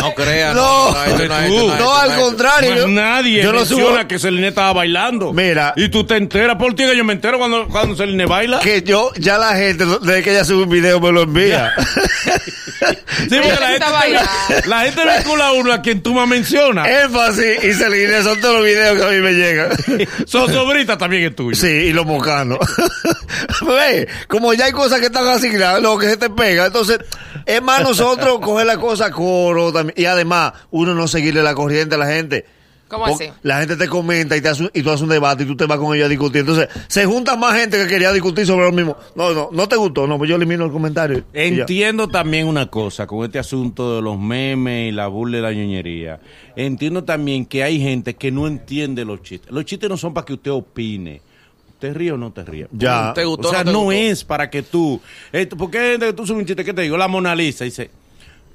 No 0.00 0.14
creas. 0.14 0.54
No. 0.64 0.90
no, 0.92 1.06
no 1.06 1.38
es- 1.38 1.48
Tú. 1.48 1.70
esto 1.72 1.76
no 1.78 1.94
al 1.96 2.14
contrario. 2.20 2.74
Yo- 2.76 2.88
nadie 2.88 3.42
yo 3.42 3.52
no 3.52 3.60
menciona 3.60 4.02
subo- 4.02 4.06
que 4.08 4.18
Celine 4.18 4.48
estaba 4.48 4.72
bailando. 4.72 5.32
Mira. 5.32 5.72
Y 5.76 5.88
tú 5.88 6.04
te 6.04 6.16
enteras 6.16 6.56
por 6.56 6.74
ti 6.74 6.84
que 6.84 6.96
yo 6.96 7.04
me 7.04 7.12
entero 7.14 7.38
cuando, 7.38 7.66
cuando 7.68 7.96
Celine 7.96 8.26
baila. 8.26 8.60
Que 8.60 8.82
yo, 8.82 9.10
ya 9.18 9.36
la 9.38 9.54
gente, 9.56 9.84
desde 10.02 10.22
que 10.22 10.30
ella 10.30 10.44
sube 10.44 10.62
un 10.64 10.70
video, 10.70 11.00
me 11.00 11.12
lo 11.12 11.22
envía. 11.22 11.72
Sí, 13.16 13.36
porque 13.40 13.48
la 13.48 13.56
gente, 13.68 13.74
está 13.74 13.90
bailando. 13.90 14.30
la 14.66 14.80
gente 14.82 15.00
vincula 15.16 15.46
a 15.46 15.52
uno 15.52 15.72
a 15.72 15.80
quien 15.80 16.02
tú 16.02 16.12
más 16.12 16.28
mencionas. 16.28 16.86
Énfasis 16.86 17.64
y 17.64 17.72
Celine 17.72 18.22
son 18.22 18.38
todos 18.40 18.56
los 18.56 18.64
videos 18.64 18.98
que 18.98 19.04
a 19.04 19.08
mí 19.08 19.20
me 19.20 19.32
llegan. 19.32 19.70
Sosobrita 20.26 20.98
también 20.98 21.24
es 21.24 21.34
tuyo. 21.36 21.56
Sí, 21.56 21.66
y 21.68 21.92
los 21.94 22.04
mocanos. 22.04 22.58
Ve, 23.66 24.08
como 24.28 24.52
ya 24.52 24.66
hay 24.66 24.72
cosas 24.72 25.00
que 25.00 25.06
están 25.06 25.26
asignadas, 25.28 25.80
lo 25.80 25.96
que 25.96 26.10
se 26.10 26.16
te 26.18 26.28
pega. 26.28 26.66
Entonces, 26.66 26.98
es 27.46 27.62
más 27.62 27.82
nosotros 27.82 28.38
coger 28.42 28.66
la 28.66 28.78
cosa 28.78 29.06
a 29.06 29.10
coro 29.10 29.72
también. 29.72 29.94
Y 29.96 30.04
además, 30.04 30.52
uno 30.70 30.94
no 30.94 31.08
seguirle 31.08 31.42
la 31.42 31.54
corriente 31.54 31.94
a 31.94 31.98
la 31.98 32.06
gente. 32.06 32.44
¿Cómo 32.88 33.06
Porque 33.06 33.28
así? 33.28 33.32
La 33.42 33.60
gente 33.60 33.76
te 33.76 33.88
comenta 33.88 34.36
y, 34.36 34.40
te 34.40 34.48
hace, 34.48 34.70
y 34.72 34.82
tú 34.82 34.90
haces 34.90 35.02
un 35.02 35.08
debate 35.08 35.44
y 35.44 35.46
tú 35.46 35.56
te 35.56 35.66
vas 35.66 35.78
con 35.78 35.94
ellos 35.94 36.06
a 36.06 36.08
discutir. 36.08 36.40
Entonces, 36.40 36.68
se 36.86 37.06
junta 37.06 37.36
más 37.36 37.58
gente 37.58 37.78
que 37.78 37.86
quería 37.86 38.12
discutir 38.12 38.46
sobre 38.46 38.66
lo 38.66 38.72
mismo. 38.72 38.96
No, 39.14 39.32
no, 39.32 39.48
no 39.52 39.68
te 39.68 39.76
gustó. 39.76 40.06
No, 40.06 40.18
pues 40.18 40.28
yo 40.28 40.36
elimino 40.36 40.64
el 40.64 40.70
comentario. 40.70 41.24
Entiendo 41.32 42.08
también 42.08 42.46
una 42.46 42.66
cosa 42.66 43.06
con 43.06 43.24
este 43.24 43.38
asunto 43.38 43.96
de 43.96 44.02
los 44.02 44.18
memes 44.18 44.90
y 44.90 44.92
la 44.92 45.06
burla 45.06 45.38
y 45.38 45.40
la 45.40 45.52
ñoñería. 45.52 46.20
Entiendo 46.56 47.04
también 47.04 47.46
que 47.46 47.62
hay 47.62 47.80
gente 47.80 48.14
que 48.14 48.30
no 48.30 48.46
entiende 48.46 49.04
los 49.04 49.22
chistes. 49.22 49.50
Los 49.50 49.64
chistes 49.64 49.88
no 49.88 49.96
son 49.96 50.12
para 50.12 50.26
que 50.26 50.34
usted 50.34 50.50
opine. 50.50 51.22
¿Te 51.84 51.92
ríe 51.92 52.12
o 52.12 52.16
no 52.16 52.32
te 52.32 52.42
ríe? 52.46 52.66
Ya. 52.72 53.12
¿Te 53.14 53.26
gustó 53.26 53.48
o 53.48 53.50
sea, 53.50 53.58
no 53.58 53.64
te 53.66 53.72
no 53.72 53.78
gustó? 53.80 53.92
es 53.92 54.24
para 54.24 54.48
que 54.48 54.62
tú. 54.62 54.98
eh, 55.34 55.46
porque 55.46 55.78
hay 55.78 55.90
gente 55.90 56.06
que 56.06 56.12
tú 56.14 56.26
subes 56.26 56.40
un 56.40 56.46
chiste 56.46 56.64
que 56.64 56.72
te 56.72 56.80
digo, 56.80 56.96
la 56.96 57.08
Mona 57.08 57.34
Lisa, 57.34 57.64
dice. 57.64 57.90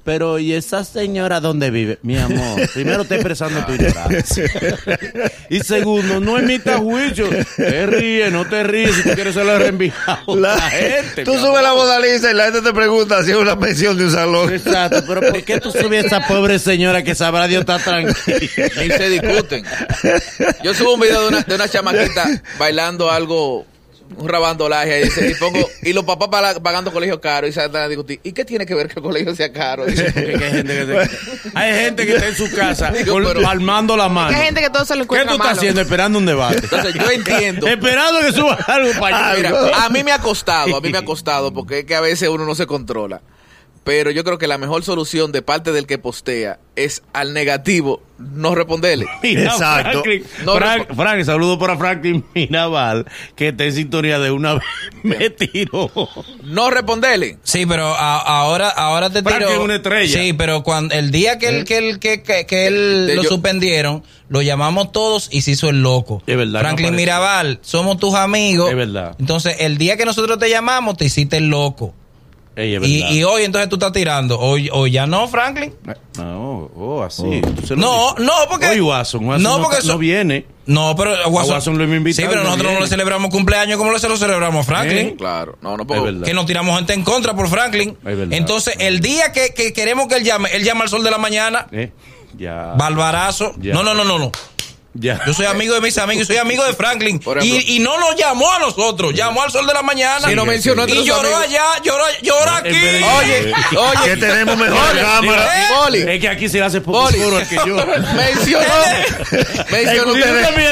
Pero, 0.02 0.38
¿y 0.38 0.54
esa 0.54 0.82
señora 0.82 1.40
dónde 1.40 1.70
vive? 1.70 1.98
Mi 2.02 2.16
amor, 2.16 2.68
primero 2.74 3.02
está 3.02 3.16
expresando 3.16 3.64
tu 3.66 3.72
ignorancia. 3.74 4.44
y 5.50 5.60
segundo, 5.60 6.20
no 6.20 6.38
emita 6.38 6.78
juicio. 6.78 7.28
Te 7.56 7.86
ríe, 7.86 8.30
no 8.30 8.46
te 8.46 8.62
ríes, 8.62 8.94
si 8.96 9.02
tú 9.02 9.10
quieres 9.10 9.34
se 9.34 9.44
lo 9.44 9.58
reenviado. 9.58 10.36
La- 10.36 10.54
La 10.56 10.70
gente. 10.70 11.24
tú 11.24 11.34
subes 11.38 11.62
la 11.62 11.74
modaliza 11.74 12.30
y 12.30 12.34
la 12.34 12.44
gente 12.44 12.62
te 12.62 12.72
pregunta 12.72 13.22
si 13.24 13.30
es 13.32 13.36
una 13.36 13.54
mención 13.56 13.96
de 13.98 14.04
un 14.06 14.10
salón. 14.10 14.52
Exacto, 14.52 15.04
pero 15.06 15.20
¿por 15.20 15.42
qué 15.44 15.60
tú 15.60 15.70
subes 15.70 16.04
a 16.04 16.06
esa 16.06 16.26
pobre 16.26 16.58
señora 16.58 17.02
que 17.02 17.14
sabrá 17.14 17.46
Dios 17.46 17.60
está 17.60 17.78
tranquila? 17.78 18.14
Ni 18.78 18.88
se 18.88 19.08
discuten. 19.10 19.64
Yo 20.64 20.72
subo 20.74 20.94
un 20.94 21.00
video 21.00 21.20
de 21.22 21.28
una, 21.28 21.40
de 21.42 21.54
una 21.54 21.68
chamaquita 21.68 22.42
bailando 22.58 23.10
algo, 23.10 23.66
un 24.16 24.28
rabandolaje, 24.28 25.00
y, 25.00 25.04
dice, 25.04 25.30
y 25.30 25.34
pongo, 25.34 25.58
y 25.82 25.92
los 25.92 26.04
papás 26.04 26.58
pagando 26.62 26.92
colegio 26.92 27.20
caro, 27.20 27.46
y 27.46 27.52
se 27.52 27.66
van 27.68 27.82
a 27.84 27.88
discutir. 27.88 28.20
¿Y 28.22 28.32
qué 28.32 28.44
tiene 28.44 28.66
que 28.66 28.74
ver 28.74 28.88
que 28.88 28.94
el 28.96 29.02
colegio 29.02 29.34
sea 29.34 29.52
caro? 29.52 29.86
Dice, 29.86 30.06
hay 30.06 30.50
gente 30.52 30.74
que, 30.74 30.86
se- 30.86 31.50
hay 31.54 31.74
gente 31.80 32.06
que 32.06 32.12
está 32.14 32.28
en 32.28 32.36
su 32.36 32.50
casa 32.54 32.90
Digo, 32.92 33.12
con- 33.14 33.24
pero- 33.24 33.42
palmando 33.42 33.96
la 33.96 34.08
mano. 34.08 34.36
Hay 34.36 34.44
gente 34.46 34.60
que 34.60 34.70
todo 34.70 34.84
se 34.84 34.94
lo 34.96 35.00
¿Qué 35.00 35.04
encuentra 35.04 35.28
tú 35.28 35.34
estás 35.34 35.46
malo. 35.48 35.58
haciendo? 35.58 35.80
Esperando 35.80 36.18
un 36.18 36.26
debate. 36.26 36.58
Entonces 36.62 36.94
yo 36.94 37.10
entiendo. 37.10 37.66
Esperando 37.68 38.20
que 38.20 38.32
suba 38.32 38.54
algo 38.66 38.92
para 39.00 39.30
allá. 39.30 39.36
Mira, 39.36 39.84
a 39.84 39.88
mí 39.88 40.04
me 40.04 40.12
ha 40.12 40.18
costado, 40.18 40.76
a 40.76 40.80
mí 40.80 40.90
me 40.90 40.98
ha 40.98 41.04
costado, 41.04 41.52
porque 41.52 41.80
es 41.80 41.84
que 41.84 41.94
a 41.94 42.00
veces 42.00 42.28
uno 42.28 42.44
no 42.44 42.54
se 42.54 42.66
controla. 42.66 43.20
Pero 43.90 44.12
yo 44.12 44.22
creo 44.22 44.38
que 44.38 44.46
la 44.46 44.56
mejor 44.56 44.84
solución 44.84 45.32
de 45.32 45.42
parte 45.42 45.72
del 45.72 45.84
que 45.88 45.98
postea 45.98 46.60
es 46.76 47.02
al 47.12 47.32
negativo 47.34 48.00
no 48.18 48.54
responderle. 48.54 49.06
Mira, 49.24 49.42
Exacto. 49.50 49.90
Franklin, 50.04 50.24
No, 50.44 50.54
Frank. 50.54 50.94
Frank, 50.94 51.24
saludo 51.24 51.58
para 51.58 51.76
Franklin 51.76 52.24
Mirabal, 52.32 53.04
que 53.34 53.48
está 53.48 53.64
en 53.64 53.72
sintonía 53.72 54.20
de 54.20 54.30
una 54.30 54.54
vez. 54.54 54.62
Me 55.02 55.30
tiró. 55.30 55.90
No 56.44 56.70
responderle. 56.70 57.38
Sí, 57.42 57.66
pero 57.66 57.86
a- 57.92 58.18
ahora, 58.20 58.68
ahora 58.68 59.10
te 59.10 59.22
Frank 59.24 59.38
tiro. 59.38 59.50
es 59.50 59.58
una 59.58 59.74
estrella. 59.74 60.20
Sí, 60.22 60.34
pero 60.34 60.62
cuando 60.62 60.94
el 60.94 61.10
día 61.10 61.38
que 61.40 61.48
él, 61.48 61.64
que 61.64 61.78
él, 61.78 61.98
que, 61.98 62.22
que, 62.22 62.46
que 62.46 62.68
él 62.68 63.06
De 63.08 63.16
lo 63.16 63.22
yo- 63.24 63.28
suspendieron, 63.28 64.04
lo 64.28 64.40
llamamos 64.40 64.92
todos 64.92 65.28
y 65.32 65.40
se 65.42 65.50
hizo 65.50 65.68
el 65.68 65.82
loco. 65.82 66.22
Es 66.28 66.36
verdad, 66.36 66.60
Franklin 66.60 66.92
no. 66.92 66.96
Mirabal, 66.96 67.58
somos 67.62 67.98
tus 67.98 68.14
amigos. 68.14 68.70
Es 68.70 68.76
verdad. 68.76 69.16
Entonces, 69.18 69.56
el 69.58 69.78
día 69.78 69.96
que 69.96 70.04
nosotros 70.04 70.38
te 70.38 70.48
llamamos, 70.48 70.96
te 70.96 71.06
hiciste 71.06 71.38
el 71.38 71.48
loco. 71.48 71.92
Ey, 72.60 72.74
es 72.74 72.82
Y, 73.12 73.24
hoy 73.24 73.44
entonces 73.44 73.68
tú 73.68 73.76
estás 73.76 73.92
tirando. 73.92 74.38
Hoy, 74.38 74.68
hoy 74.72 74.90
ya 74.90 75.06
no, 75.06 75.26
Franklin. 75.28 75.72
No, 76.18 76.70
oh, 76.76 77.02
así. 77.02 77.40
lo 77.70 77.76
No, 77.76 78.14
no, 78.18 78.32
porque- 78.50 78.66
Hoy 78.68 78.80
Watson, 78.80 79.24
Watson 79.26 79.42
No, 79.42 79.56
no, 79.56 79.62
porque 79.64 79.78
no 79.78 79.82
eso- 79.82 79.98
viene. 79.98 80.44
No, 80.66 80.94
pero 80.94 81.16
a 81.16 81.26
Watson, 81.28 81.54
Watson 81.54 81.78
lo 81.78 81.84
invitado 81.84 82.28
Sí, 82.28 82.28
pero 82.30 82.44
no 82.44 82.50
nosotros 82.50 82.74
no 82.74 82.80
le 82.80 82.86
celebramos 82.86 83.30
cumpleaños 83.30 83.76
como 83.78 83.98
se 83.98 84.08
lo 84.08 84.16
celebramos 84.16 84.60
a 84.64 84.68
Franklin. 84.68 84.98
¿Eh? 85.08 85.14
Claro, 85.16 85.56
no, 85.62 85.76
no 85.76 85.86
puedo. 85.86 86.22
que 86.22 86.34
nos 86.34 86.46
tiramos 86.46 86.76
gente 86.76 86.92
en 86.92 87.02
contra 87.02 87.34
por 87.34 87.48
Franklin. 87.48 87.90
Es 88.04 88.04
verdad. 88.16 88.28
Entonces, 88.32 88.74
el 88.78 89.00
día 89.00 89.32
que, 89.32 89.52
que 89.54 89.72
queremos 89.72 90.06
que 90.06 90.16
él 90.16 90.24
llame, 90.24 90.48
él 90.52 90.62
llama 90.62 90.84
al 90.84 90.90
sol 90.90 91.02
de 91.02 91.10
la 91.10 91.18
mañana, 91.18 91.66
Eh, 91.72 91.90
Ya. 92.36 92.74
Barbarazo. 92.76 93.54
Ya. 93.60 93.74
No, 93.74 93.82
no, 93.82 93.94
no, 93.94 94.04
no, 94.04 94.18
no. 94.18 94.30
Ya. 94.92 95.20
Yo 95.24 95.32
soy 95.32 95.46
amigo 95.46 95.72
de 95.74 95.80
mis 95.80 95.96
amigos 95.98 96.24
y 96.24 96.26
soy 96.26 96.38
amigo 96.38 96.64
de 96.64 96.72
Franklin. 96.74 97.16
Ejemplo. 97.16 97.44
y, 97.44 97.76
y 97.76 97.78
no 97.78 97.96
nos 98.00 98.16
llamó 98.16 98.52
a 98.52 98.58
nosotros, 98.58 99.14
llamó 99.14 99.42
al 99.42 99.52
sol 99.52 99.64
de 99.66 99.72
la 99.72 99.82
mañana. 99.82 100.26
Sí, 100.28 100.34
no 100.34 100.44
mencionó 100.44 100.82
a 100.82 100.90
y 100.90 101.04
lloró 101.04 101.20
amigos. 101.28 101.44
allá, 101.44 101.64
lloró, 101.84 102.04
lloró 102.22 102.50
aquí. 102.50 102.68
En 102.70 102.80
vez 102.80 102.92
de- 102.94 103.04
Oye, 103.04 103.54
oye. 103.78 104.04
Que 104.04 104.16
tenemos 104.16 104.56
mejor 104.56 104.98
cámara. 105.00 105.48
Boli, 105.84 106.02
Es 106.02 106.20
que 106.20 106.28
aquí 106.28 106.48
se 106.48 106.58
le 106.58 106.64
hace 106.64 106.80
poco 106.80 107.06
al 107.06 107.14
que 107.14 107.56
yo. 107.64 107.76
mencionó. 108.16 108.66
mencionó 109.70 110.12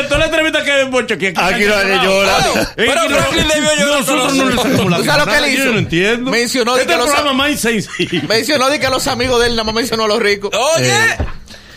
toda 0.09 0.19
la 0.19 0.25
entrevista 0.27 0.65
que 0.65 0.87
Poncho, 0.91 1.15
aquí, 1.15 1.27
Aquí 1.29 1.65
no 1.65 1.77
hay 1.77 2.05
llora. 2.05 2.37
Pero 2.75 3.01
Franklin 3.09 3.49
debió 3.49 3.75
llorar 3.77 4.01
Nosotros 4.01 4.35
no 4.35 4.45
le 4.51 4.57
sacamos 4.57 4.91
la 4.91 4.97
¿Tú 4.97 5.05
sabes 5.05 5.27
lo 5.27 5.33
que 5.33 5.39
él 5.39 5.45
Yo 5.57 5.63
hizo? 5.63 5.73
no 5.73 5.79
entiendo. 5.79 6.31
Mencionó 6.31 6.75
de 6.75 6.81
este 6.83 6.93
que 6.95 6.99
es 6.99 6.99
el 7.01 7.05
los- 7.07 7.15
programa 7.15 7.37
más 7.45 7.51
insensible. 7.53 8.23
Mencionó 8.29 8.69
de 8.69 8.81
que 8.81 8.89
los 8.89 9.07
amigos 9.07 9.41
de 9.41 9.47
él 9.47 9.53
nada 9.55 9.65
más 9.65 9.75
mencionó 9.77 10.05
a 10.05 10.09
los 10.09 10.19
ricos. 10.19 10.51
Oye. 10.77 10.93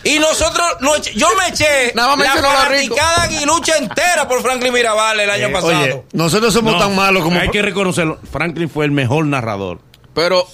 Y 0.04 0.18
nosotros, 0.18 0.66
yo 1.14 1.28
me 1.38 1.48
eché 1.48 1.92
Nada 1.94 2.16
más 2.16 2.34
la 2.34 2.42
fanaticada 2.42 3.22
aguilucha 3.22 3.76
entera 3.76 4.26
por 4.28 4.42
Franklin 4.42 4.72
Mirabal 4.72 5.20
el 5.20 5.30
año 5.30 5.50
pasado. 5.52 5.68
Oye, 5.82 6.02
nosotros 6.12 6.52
somos 6.52 6.72
No, 6.74 6.78
tan 6.78 6.94
malos 6.96 7.22
como. 7.22 7.38
Hay 7.38 7.48
que 7.50 7.62
reconocerlo. 7.62 8.18
Franklin 8.30 8.68
fue 8.68 8.84
el 8.84 8.90
mejor 8.90 9.26
narrador. 9.26 9.80
Pero, 10.14 10.46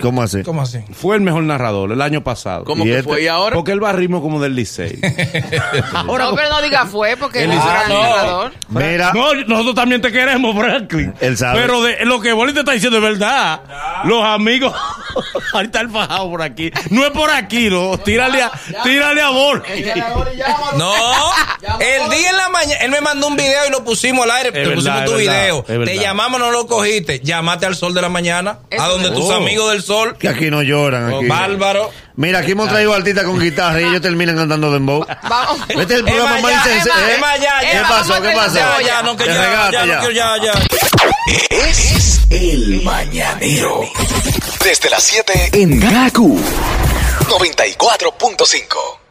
¿Cómo 0.00 0.22
así? 0.22 0.42
¿Cómo 0.42 0.60
así? 0.60 0.80
Fue 0.92 1.16
el 1.16 1.22
mejor 1.22 1.42
narrador 1.44 1.90
el 1.90 2.02
año 2.02 2.22
pasado. 2.22 2.64
¿cómo 2.64 2.84
¿Y 2.84 2.88
que 2.88 2.98
este? 2.98 3.02
fue? 3.04 3.22
¿Y 3.22 3.28
ahora? 3.28 3.54
Porque 3.54 3.72
él 3.72 3.82
va 3.82 3.90
a 3.90 3.92
ritmo 3.92 4.20
como 4.20 4.40
del 4.42 4.54
Licey. 4.54 4.98
Ahora, 5.94 6.26
No, 6.26 6.34
pero 6.34 6.50
no 6.50 6.60
diga 6.60 6.84
fue 6.84 7.16
porque 7.16 7.44
Él 7.44 7.50
Ah, 7.54 7.84
no. 7.88 8.02
narrador. 8.02 8.52
Mira, 8.68 9.12
No, 9.14 9.34
nosotros 9.46 9.74
también 9.74 10.02
te 10.02 10.12
queremos, 10.12 10.54
Franklin. 10.54 11.14
Él 11.20 11.38
sabe. 11.38 11.60
Pero 11.62 11.82
de, 11.82 12.04
lo 12.04 12.20
que 12.20 12.34
te 12.52 12.58
está 12.60 12.72
diciendo 12.72 12.98
es 12.98 13.02
verdad. 13.02 13.60
Los 14.04 14.24
amigos. 14.24 14.74
Ahorita 15.52 15.80
el 15.80 15.90
fajado 15.90 16.30
por 16.30 16.42
aquí. 16.42 16.70
No 16.90 17.04
es 17.04 17.10
por 17.10 17.30
aquí, 17.30 17.70
no. 17.70 17.98
Tírale 17.98 18.42
a, 18.42 18.52
tírale 18.82 19.22
a. 19.22 19.30
No, 20.76 20.92
el 21.80 22.10
día 22.10 22.30
en 22.30 22.36
la 22.36 22.48
mañana, 22.48 22.80
él 22.80 22.90
me 22.90 23.00
mandó 23.00 23.28
un 23.28 23.36
video 23.36 23.66
y 23.66 23.70
lo 23.70 23.84
pusimos 23.84 24.24
al 24.24 24.30
aire, 24.32 24.48
Es 24.48 24.54
te 24.54 24.60
verdad, 24.60 24.74
pusimos 24.74 25.04
tu 25.04 25.12
verdad, 25.12 25.42
video. 25.42 25.84
Te 25.84 25.98
llamamos, 25.98 26.40
no 26.40 26.50
lo 26.50 26.66
cogiste. 26.66 27.20
Llámate 27.20 27.66
al 27.66 27.76
sol 27.76 27.94
de 27.94 28.02
la 28.02 28.08
mañana, 28.08 28.58
a 28.78 28.88
donde 28.88 29.10
tus 29.10 29.28
verdad. 29.28 29.42
amigos 29.42 29.72
del 29.72 29.82
sol. 29.82 30.16
Que 30.18 30.28
aquí 30.28 30.50
no 30.50 30.62
lloran. 30.62 31.14
Aquí. 31.14 31.26
Bárbaro. 31.26 31.90
Mira, 32.16 32.38
aquí 32.38 32.52
hemos 32.52 32.68
traído 32.70 32.94
artistas 32.94 33.24
con 33.24 33.38
guitarra 33.38 33.80
y 33.80 33.84
ellos 33.84 34.00
terminan 34.00 34.36
cantando 34.36 34.72
dembow. 34.72 35.04
Vamos. 35.28 35.68
Vete 35.68 35.94
el 35.96 36.00
Es 36.00 36.14
programa 36.14 36.40
más, 36.40 36.42
más 36.42 36.66
más, 37.20 37.38
¿eh? 37.38 37.42
ya, 37.42 37.60
¿Qué 37.60 37.78
pasó? 37.88 38.22
¿Qué 38.22 38.30
pasó? 38.30 38.54
Ya, 38.54 38.80
ya, 38.82 39.02
no, 39.02 39.16
que 39.16 39.24
Te 39.24 39.34
ya, 39.34 39.40
regaste 39.44 39.72
ya, 39.72 39.80
no 39.80 39.86
ya. 39.86 39.98
quiero, 40.00 40.12
ya, 40.12 40.36
ya. 40.42 40.52
Es 41.50 42.20
el 42.30 42.82
mañanero. 42.82 43.80
Desde 44.64 44.88
las 44.90 45.02
7 45.02 45.50
en 45.52 45.78
Gaku 45.78 46.40
94.5. 47.28 49.05